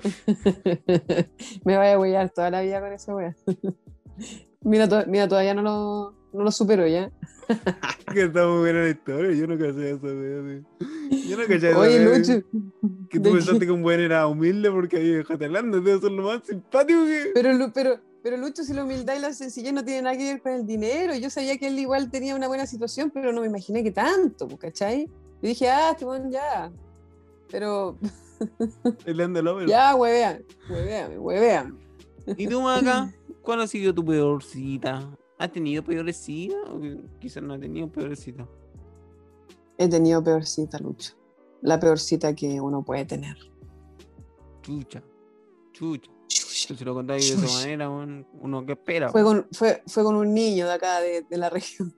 [1.64, 3.36] Me vaya a huellar toda la vida con esa wea.
[4.62, 7.10] mira, to- mira, todavía no lo, no lo supero ya.
[8.12, 10.66] que está muy buena la historia, yo no caché eso, weón.
[11.28, 12.42] Yo no caché Oye, Lucho.
[13.10, 16.12] Que ¿de tú pensaste que un buen era humilde porque había dejado Tailandia, debe ser
[16.12, 17.30] lo más simpático que.
[17.34, 20.42] Pero, pero, pero Lucho, si la humildad y la sencillez no tienen nada que ver
[20.42, 23.48] con el dinero, yo sabía que él igual tenía una buena situación, pero no me
[23.48, 25.06] imaginé que tanto, ¿cachai?
[25.06, 26.70] Yo dije, ah, este weón ya.
[27.50, 27.98] Pero
[29.06, 29.68] Lover.
[29.68, 31.78] ya, huevean, huevean, huevean.
[32.36, 33.12] ¿Y tú, Maca?
[33.42, 35.10] ¿Cuál ha sido tu peor cita?
[35.38, 36.58] ¿Has tenido peores citas?
[36.68, 36.80] O
[37.18, 38.46] quizás no has tenido peores citas.
[39.78, 41.14] He tenido peor cita, Lucho.
[41.62, 43.36] La peor cita que uno puede tener.
[44.62, 45.02] Chucha.
[45.72, 46.10] Chucha.
[46.68, 47.58] Tú si lo contáis de esa Chucha.
[47.60, 49.08] manera, uno que espera.
[49.08, 51.94] Fue con, fue, fue con un niño de acá, de, de la región.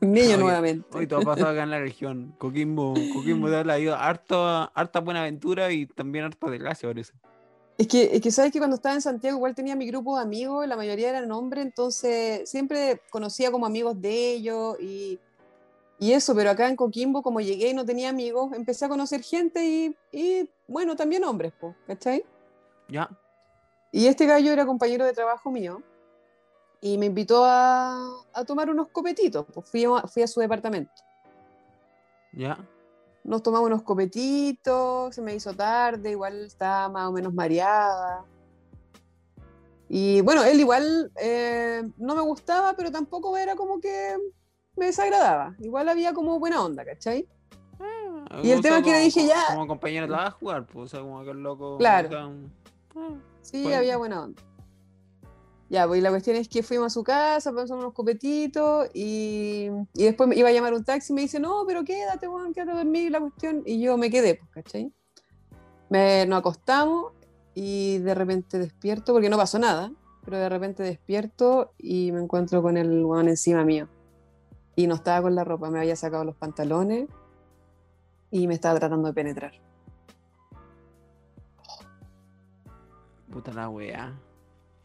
[0.00, 0.86] Un niño nuevamente.
[0.96, 2.34] Hoy todo ha pasado acá en la región.
[2.38, 7.12] Coquimbo, Coquimbo te ha harto, harta buena aventura y también harta desgracia, parece.
[7.78, 10.22] Es que, es que sabes que cuando estaba en Santiago igual tenía mi grupo de
[10.22, 15.18] amigos, la mayoría eran hombres, entonces siempre conocía como amigos de ellos y,
[15.98, 19.22] y eso, pero acá en Coquimbo como llegué y no tenía amigos, empecé a conocer
[19.22, 22.24] gente y, y, bueno, también hombres, po, ¿cachai?
[22.88, 23.08] Ya.
[23.90, 25.82] Y este gallo era compañero de trabajo mío
[26.84, 30.92] y me invitó a, a tomar unos copetitos, pues fui a, fui a su departamento.
[32.32, 32.58] Ya.
[33.22, 38.24] Nos tomamos unos copetitos, se me hizo tarde, igual estaba más o menos mareada.
[39.88, 44.16] Y bueno, él igual eh, no me gustaba, pero tampoco era como que
[44.74, 45.54] me desagradaba.
[45.60, 47.28] Igual había como buena onda, ¿cachai?
[48.42, 49.44] Y el tema es que le dije, ya.
[49.50, 51.78] Como compañero te vas a jugar, pues, o sea, como que el loco.
[51.78, 52.32] Claro.
[52.96, 53.10] ah,
[53.42, 54.42] Sí, había buena onda.
[55.72, 59.68] Ya, pues y la cuestión es que fuimos a su casa, pasamos unos copetitos y,
[59.94, 62.52] y después me iba a llamar un taxi y me dice, no, pero quédate, weón,
[62.52, 63.62] quédate a dormir la cuestión.
[63.64, 64.92] Y yo me quedé, pues, ¿cachai?
[65.88, 67.14] Me, nos acostamos
[67.54, 69.90] y de repente despierto, porque no pasó nada,
[70.26, 73.88] pero de repente despierto y me encuentro con el weón encima mío.
[74.76, 77.08] Y no estaba con la ropa, me había sacado los pantalones
[78.30, 79.52] y me estaba tratando de penetrar.
[83.30, 84.14] Puta la weá.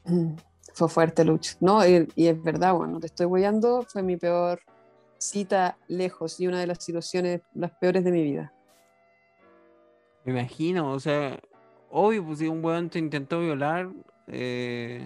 [0.06, 0.36] Mm,
[0.78, 1.56] Fue fuerte, Lucho.
[1.60, 4.60] No, y, y es verdad, bueno, no te estoy huellando, fue mi peor
[5.18, 8.54] cita lejos y una de las situaciones las peores de mi vida.
[10.24, 11.40] Me imagino, o sea,
[11.90, 13.90] obvio, pues si un weón te intentó violar,
[14.28, 15.04] eh.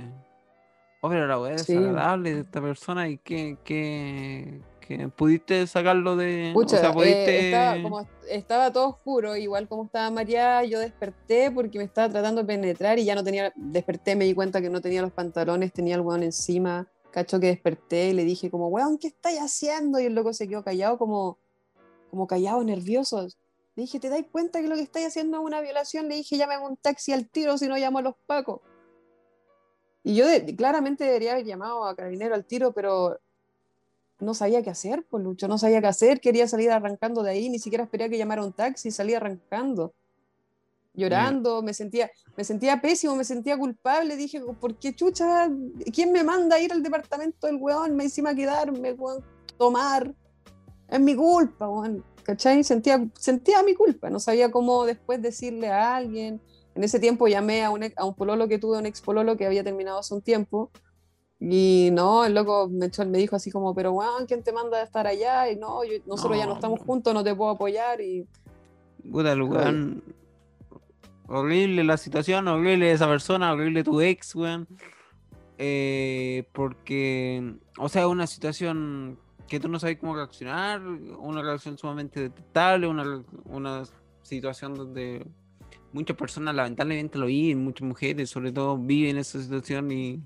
[1.01, 1.75] Pero la weá es Sí.
[1.75, 6.51] desagradable de esta persona y qué, qué, que pudiste sacarlo de...
[6.53, 11.49] Pucha, o sea, eh, estaba, como estaba todo oscuro, igual como estaba María, yo desperté
[11.51, 14.69] porque me estaba tratando de penetrar y ya no tenía, desperté, me di cuenta que
[14.69, 18.67] no tenía los pantalones, tenía el weón encima, cacho que desperté y le dije como,
[18.67, 19.99] weón, ¿qué estáis haciendo?
[19.99, 21.37] Y el loco se quedó callado como,
[22.09, 23.21] como callado, nervioso.
[23.75, 26.09] Le dije, ¿te dais cuenta que lo que estáis haciendo es una violación?
[26.09, 28.59] Le dije, llame un taxi al tiro, si no llamo a los pacos.
[30.03, 33.19] Y yo de- claramente debería haber llamado a carabinero al tiro, pero
[34.21, 37.49] no sabía qué hacer, pues Lucho, no sabía qué hacer, quería salir arrancando de ahí,
[37.49, 39.93] ni siquiera esperé a que llamara un taxi, salí arrancando,
[40.93, 45.49] llorando, me sentía, me sentía pésimo, me sentía culpable, dije, ¿por qué chucha?
[45.93, 47.95] ¿Quién me manda a ir al departamento del weón?
[47.95, 49.23] Me encima quedarme, weón,
[49.57, 50.13] tomar,
[50.87, 52.63] es mi culpa, weón, ¿cachai?
[52.63, 56.39] Sentía, sentía mi culpa, no sabía cómo después decirle a alguien,
[56.75, 59.45] en ese tiempo llamé a un, a un pololo que tuve, un ex pololo que
[59.45, 60.69] había terminado hace un tiempo,
[61.43, 64.77] y no, el loco me, echó- me dijo así como, pero weón, ¿quién te manda
[64.77, 65.49] a estar allá?
[65.51, 66.85] Y no, yo- nosotros ya no estamos no.
[66.85, 67.99] juntos, no te puedo apoyar.
[67.99, 68.25] Y
[69.11, 70.03] Puta, weón.
[71.27, 74.67] Horrible la situación, horrible esa persona, horrible tu ex, weón.
[75.57, 79.17] Eh, porque, o sea, una situación
[79.47, 83.83] que tú no sabes cómo reaccionar, una reacción sumamente detestable, una, una
[84.23, 85.25] situación donde
[85.93, 90.21] muchas personas lamentablemente lo viven, muchas mujeres sobre todo viven esa situación y,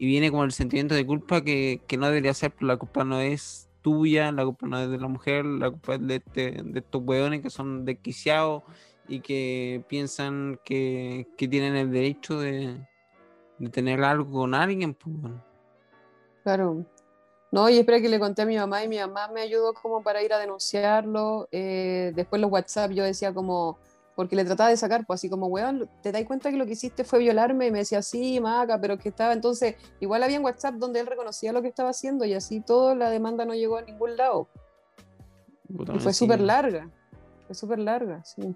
[0.00, 3.04] y viene como el sentimiento de culpa que, que no debería ser, pero la culpa
[3.04, 6.62] no es tuya, la culpa no es de la mujer, la culpa es de, este-
[6.64, 8.62] de estos hueones que son desquiciados
[9.06, 12.78] y que piensan que, que tienen el derecho de,
[13.58, 14.94] de tener algo con alguien.
[14.94, 15.34] Pues,
[16.44, 16.82] claro,
[17.50, 20.02] no, y espera que le conté a mi mamá y mi mamá me ayudó como
[20.02, 21.46] para ir a denunciarlo.
[21.52, 23.76] eh, después los WhatsApp yo decía como,
[24.14, 26.72] porque le trataba de sacar, pues así como, weón, ¿te das cuenta que lo que
[26.72, 27.66] hiciste fue violarme?
[27.66, 31.06] Y me decía, sí, maca, pero que estaba, entonces, igual había un WhatsApp donde él
[31.06, 34.48] reconocía lo que estaba haciendo y así todo, la demanda no llegó a ningún lado.
[35.74, 36.90] Puta, Y fue sí, súper larga,
[37.46, 38.54] fue súper larga, sí.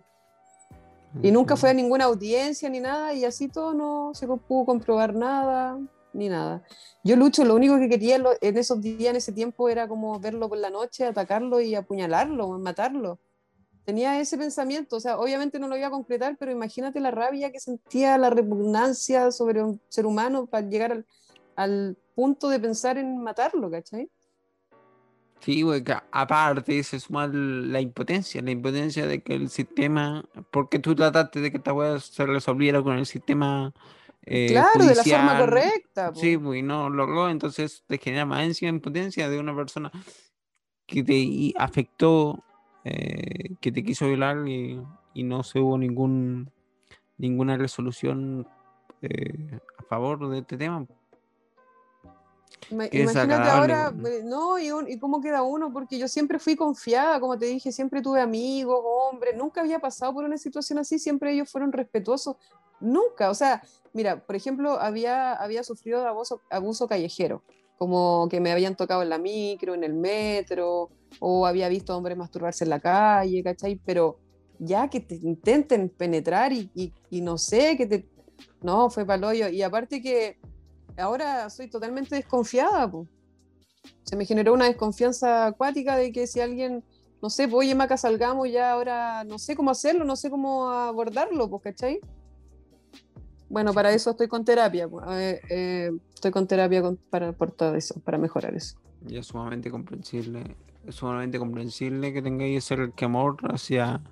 [1.22, 5.14] Y nunca fue a ninguna audiencia ni nada, y así todo no se pudo comprobar
[5.14, 5.78] nada,
[6.12, 6.62] ni nada.
[7.04, 10.18] Yo, Lucho, lo único que quería en en esos días, en ese tiempo, era como
[10.18, 13.18] verlo por la noche, atacarlo y apuñalarlo, matarlo.
[13.84, 17.52] Tenía ese pensamiento, o sea, obviamente no lo iba a concretar, pero imagínate la rabia
[17.52, 21.06] que sentía, la repugnancia sobre un ser humano para llegar al,
[21.56, 24.08] al punto de pensar en matarlo, ¿cachai?
[25.40, 30.78] Sí, güey, que aparte se suma la impotencia, la impotencia de que el sistema, porque
[30.78, 33.74] tú trataste de que esta weá se resolviera con el sistema
[34.24, 36.12] eh, claro, de la forma correcta.
[36.12, 36.18] po.
[36.18, 39.92] Sí, pues y no logró, entonces te genera más encima impotencia de una persona
[40.86, 42.42] que te afectó,
[42.84, 44.80] eh, que te quiso violar y,
[45.14, 46.50] y no se hubo ningún
[47.16, 48.46] ninguna resolución
[49.02, 50.86] eh, a favor de este tema.
[52.70, 57.38] Imagínate ahora, eh, no, y, y cómo queda uno, porque yo siempre fui confiada, como
[57.38, 61.50] te dije, siempre tuve amigos, hombres, nunca había pasado por una situación así, siempre ellos
[61.50, 62.36] fueron respetuosos,
[62.80, 63.62] nunca, o sea,
[63.92, 67.42] mira, por ejemplo, había, había sufrido de abuso, abuso callejero,
[67.76, 72.16] como que me habían tocado en la micro, en el metro, o había visto hombres
[72.16, 73.76] masturbarse en la calle, ¿cachai?
[73.84, 74.18] Pero
[74.58, 78.08] ya que te intenten penetrar y, y- y no sé, que te...
[78.62, 80.38] No, fue paloyo, y aparte que
[80.96, 82.90] ahora soy totalmente desconfiada.
[82.90, 83.08] po.
[84.04, 86.84] Se me generó una desconfianza acuática de que si alguien,
[87.22, 90.68] no sé, pues, oye, Maca, salgamos ya ahora, no sé cómo hacerlo, no sé cómo
[90.70, 92.00] abordarlo, pues, ¿cachai?
[93.54, 94.88] Bueno, para eso estoy con terapia.
[94.88, 95.00] po.
[95.12, 98.76] Eh, eh, estoy con terapia con- para, por todo eso, para mejorar eso.
[99.06, 104.02] Y es sumamente comprensible, es sumamente comprensible que tengáis ese amor hacia,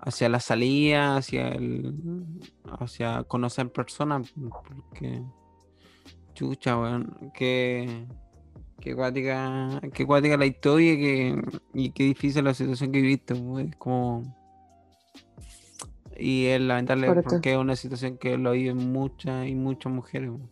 [0.00, 1.94] hacia la salida, hacia el
[2.80, 4.32] hacia conocer personas,
[4.66, 5.22] porque
[6.32, 8.06] chucha, weón, que
[8.80, 11.42] que cuática, que cuática la historia que,
[11.74, 14.37] y qué difícil la situación que viviste, weón, es como
[16.18, 17.30] y es lamentable Correcto.
[17.30, 20.30] porque es una situación que lo viven muchas y muchas mujeres.
[20.30, 20.50] weón.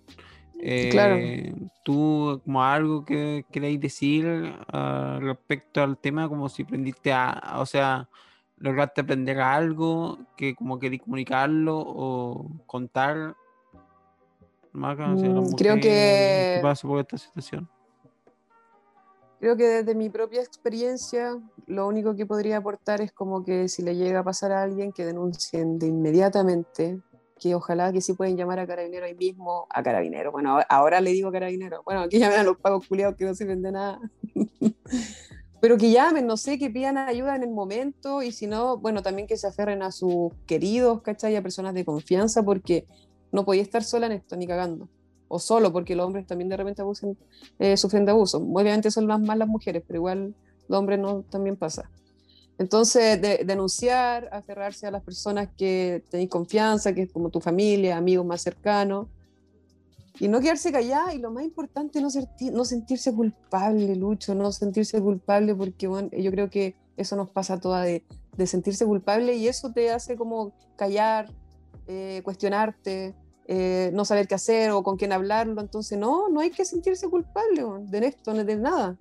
[0.91, 1.17] Claro.
[1.19, 1.55] Eh,
[1.85, 6.29] ¿Tú como algo que queréis decir ah, respecto al tema?
[6.29, 8.09] Como si aprendiste a, o sea,
[8.57, 13.35] lograste aprender algo que como queréis comunicarlo o contar.
[14.73, 17.69] La Mm, creo mujer que- pasa por esta situación.
[19.39, 23.83] Creo que desde mi propia experiencia, lo único que podría aportar es como que si
[23.83, 26.99] le llega a pasar a alguien, que denuncien de inmediatamente,
[27.39, 31.11] que ojalá que sí pueden llamar a carabinero ahí mismo, a carabinero, bueno, ahora- le
[31.13, 34.01] digo carabinero, bueno, aquí llamen a los pagos culiados que no sirven de nada.
[35.61, 39.03] Pero que llamen, no sé, que pidan ayuda en el momento y si no, bueno,
[39.03, 41.35] también que se aferren a sus queridos, ¿cachai?
[41.37, 42.87] A personas de confianza porque
[43.33, 44.89] no podía estar sola en esto, ni cagando.
[45.29, 47.17] O solo, porque los hombres también de repente abusan,
[47.59, 48.39] eh, sufren de abuso.
[48.39, 50.35] Obviamente son más, las mujeres, pero igual
[50.69, 51.91] los hombres no también pasa.
[52.59, 57.97] Entonces, de- denunciar, aferrarse a las personas que tenéis confianza, que es como tu familia,
[57.97, 59.09] amigos más cercanos,
[60.19, 64.51] y no quedarse callada, y lo más importante, no, serti- no sentirse culpable, Lucho, no
[64.53, 68.03] sentirse culpable, porque bueno, yo creo que eso nos pasa a todas, de,
[68.37, 71.31] de sentirse culpable, y eso te hace como callar,
[71.87, 73.15] eh, cuestionarte,
[73.49, 77.09] eh, no saber qué hacer o con quién hablarlo, entonces no, no hay que sentirse
[77.09, 78.97] culpable de esto, de nada.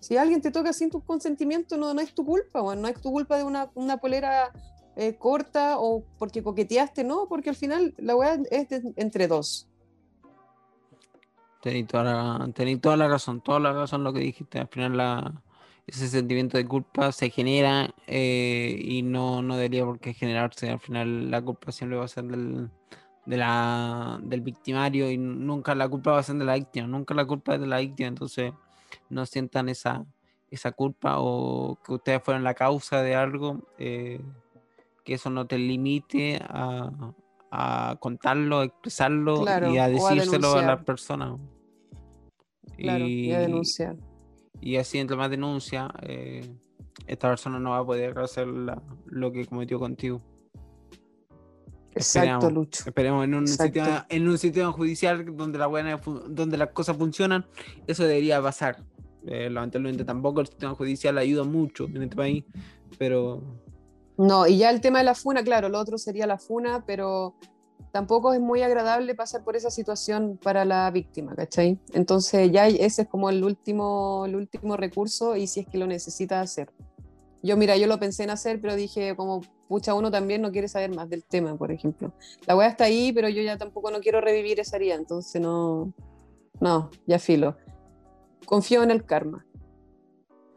[0.00, 3.12] Si alguien te toca sin tu consentimiento, no, no es tu culpa, no es tu
[3.12, 4.52] culpa de una, una polera
[4.96, 9.68] eh, corta o porque coqueteaste, no, porque al final la weá es entre dos.
[11.62, 14.58] Tenéis toda, la, toda la razón, toda la razón lo que dijiste.
[14.58, 15.42] Al final la,
[15.86, 20.68] ese sentimiento de culpa se genera eh, y no, no debería por qué generarse.
[20.68, 22.70] Al final la culpa siempre va a ser del,
[23.26, 27.14] de la, del victimario y nunca la culpa va a ser de la víctima, nunca
[27.14, 28.08] la culpa es de la víctima.
[28.08, 28.52] Entonces
[29.08, 30.04] no sientan esa,
[30.50, 34.20] esa culpa o que ustedes fueron la causa de algo, eh,
[35.04, 36.90] que eso no te limite a,
[37.50, 40.64] a contarlo, a expresarlo Claro, y a a decírselo a, denunciar.
[40.64, 41.38] las personas.
[42.76, 43.96] Claro, y, a denunciar.
[44.60, 46.48] y así entre más denuncia, eh,
[47.06, 50.20] esta persona no va a poder hacer la- lo que cometió contigo.
[51.94, 52.52] Exacto, Esperamos.
[52.52, 52.84] Lucho.
[52.86, 53.80] Esperemos en un, Exacto.
[53.80, 57.46] sistema, en un sistema judicial donde, la buena donde las cosas funcionan,
[57.86, 58.82] eso debería pasar.
[59.26, 62.44] Eh, lamentablemente tampoco el sistema judicial ayuda mucho en este país,
[62.98, 63.42] pero
[64.18, 67.34] No, y ya el tema de la funa, claro, lo otro sería la funa, pero
[67.90, 71.78] tampoco es muy agradable pasar por esa situación para la víctima, ¿cachai?
[71.92, 75.86] Entonces ya ese es como el último, el último recurso y si es que lo
[75.86, 76.70] necesita hacer.
[77.44, 80.66] Yo, mira, yo lo pensé en hacer, pero dije como, pucha, uno también no quiere
[80.66, 82.14] saber más del tema, por ejemplo.
[82.46, 85.92] La weá está ahí, pero yo ya tampoco no quiero revivir esa herida, entonces no,
[86.58, 87.54] no, ya filo.
[88.46, 89.44] Confío en el karma.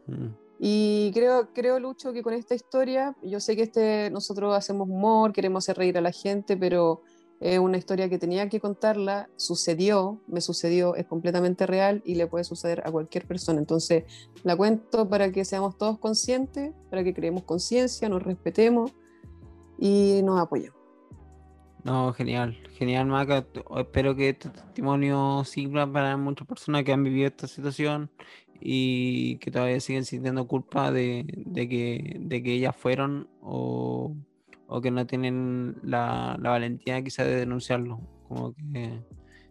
[0.06, 0.28] mm,
[0.60, 5.34] Y creo, creo, Lucho, que con esta historia, yo sé que este, nosotros hacemos humor,
[5.34, 7.02] queremos hacer reír a la gente, pero
[7.40, 12.26] es una historia que tenía que contarla, sucedió, me sucedió, es completamente real y le
[12.26, 13.60] puede suceder a cualquier persona.
[13.60, 14.04] Entonces,
[14.42, 18.92] la cuento para que seamos todos conscientes, para que creemos conciencia, nos respetemos
[19.78, 20.76] y nos apoyemos.
[21.84, 23.46] no, genial, genial, Maca.
[23.76, 28.10] Espero que este testimonio sirva para muchas personas que han vivido esta situación
[28.60, 34.16] y que todavía siguen sintiendo culpa de, de que, de que ellas fueron o,
[34.68, 38.00] o que no tienen la, la valentía quizá de denunciarlo.
[38.28, 39.02] Como que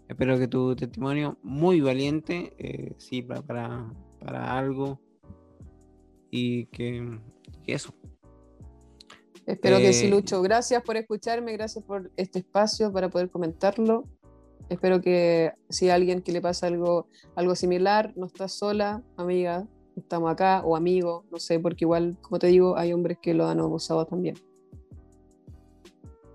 [0.07, 5.01] espero que tu testimonio, muy valiente, eh, sirva para, para algo
[6.29, 7.19] y que,
[7.63, 7.93] que eso.
[9.45, 10.41] Espero que sí, Eh, Lucho.
[10.41, 14.03] Gracias por escucharme, gracias por este espacio para poder comentarlo.
[14.69, 19.65] Espero que si a alguien que le pasa algo, algo similar, no estás sola, amiga,
[19.95, 23.47] estamos acá, o amigo, no sé, porque igual, como te digo, hay hombres que lo
[23.47, 24.35] han abusado también.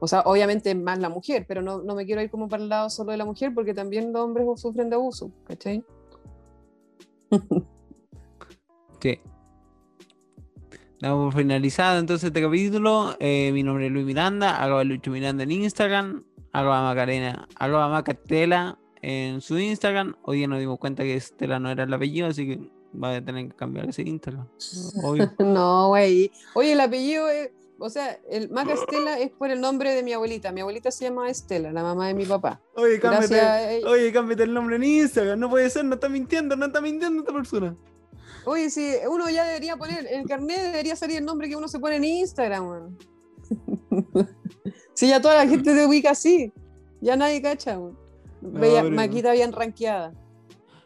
[0.05, 2.68] O sea, obviamente más la mujer, pero no, no me quiero ir como para el
[2.68, 5.84] lado solo de la mujer, porque también los hombres sufren de abuso, ¿cachai?
[9.00, 9.20] Sí.
[11.00, 13.16] Damos finalizado entonces este capítulo.
[13.20, 18.78] Eh, mi nombre es Luis Miranda, arroba Lucho Miranda en Instagram, arroba Macarena, arroba Macatela
[19.03, 20.16] en su Instagram.
[20.22, 23.24] Hoy día nos dimos cuenta que Estela no era el apellido, así que va a
[23.24, 24.48] tener que cambiar ese Instagram.
[25.05, 25.32] Obvio.
[25.38, 26.32] No, güey.
[26.55, 30.12] Oye, el apellido es, o sea, el Maca Estela es por el nombre de mi
[30.12, 30.53] abuelita.
[30.53, 32.61] Mi abuelita se llama Estela, la mamá de mi papá.
[32.77, 35.39] Oye, a ella- oye, cámbiate el nombre en Instagram.
[35.41, 37.77] No puede ser, no está mintiendo, no está mintiendo esta persona.
[38.45, 41.68] Oye, si uno ya debería poner, en el carnet debería salir el nombre que uno
[41.68, 42.99] se pone en Instagram, weón.
[44.95, 46.53] Si ya toda la gente te ubica así,
[47.01, 47.99] ya nadie cacha, weón.
[48.41, 50.12] Bella- pero- Maquita bien rankeada.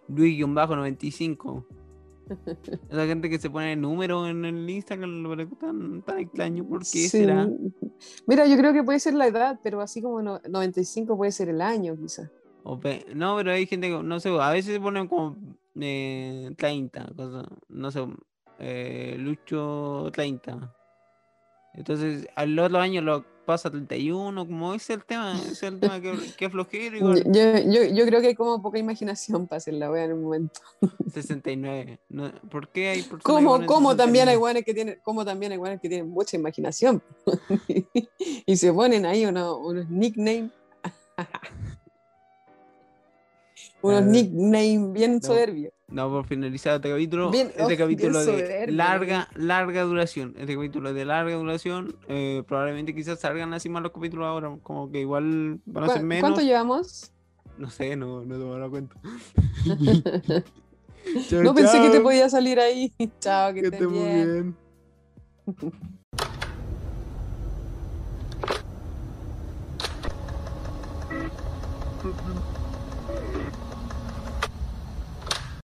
[0.08, 1.64] Luis-95.
[2.90, 6.64] Esa gente que se pone el número en el Instagram lo tan, tan extraño.
[6.66, 7.08] ¿Por qué Sí.
[7.08, 7.48] será?
[8.26, 11.48] Mira, yo creo que puede ser la edad, pero así como no- 95 puede ser
[11.48, 12.30] el año, quizás.
[13.14, 15.36] No, pero hay gente que, no sé, a veces se ponen como
[15.80, 18.04] eh, 30, cosas, no sé,
[18.58, 20.74] eh, Lucho 30.
[21.74, 25.62] Entonces, al otro año lo pasa a 31, como ese es el tema, ese es
[25.62, 27.24] el tema que, que flojero, Yo, igual.
[27.32, 30.60] yo, yo creo que hay como poca imaginación para hacer la wea en un momento.
[31.12, 32.00] 69.
[32.08, 34.36] No, ¿Por qué hay Como, como también hay 69?
[34.36, 37.00] guanes que tienen, como también hay que tienen mucha imaginación.
[38.46, 40.50] y se ponen ahí unos, unos nicknames.
[43.82, 45.26] unos Ah, nicknames bien no.
[45.26, 45.72] soberbios.
[45.88, 47.30] No, por finalizar este capítulo.
[47.30, 50.34] Bien- este oh, bien capítulo de larga, larga duración.
[50.36, 51.94] Este capítulo de larga duración.
[52.08, 54.56] eh, probablemente quizás salgan así más los capítulos ahora.
[54.64, 56.22] Como que igual van a ser ¿Cu- menos.
[56.22, 57.12] ¿Cuánto llevamos?
[57.56, 58.96] No sé, no, no te me dado cuenta.
[61.42, 62.92] no pensé que te podía salir ahí.
[63.20, 64.56] Chao, que, Que estés muy bien.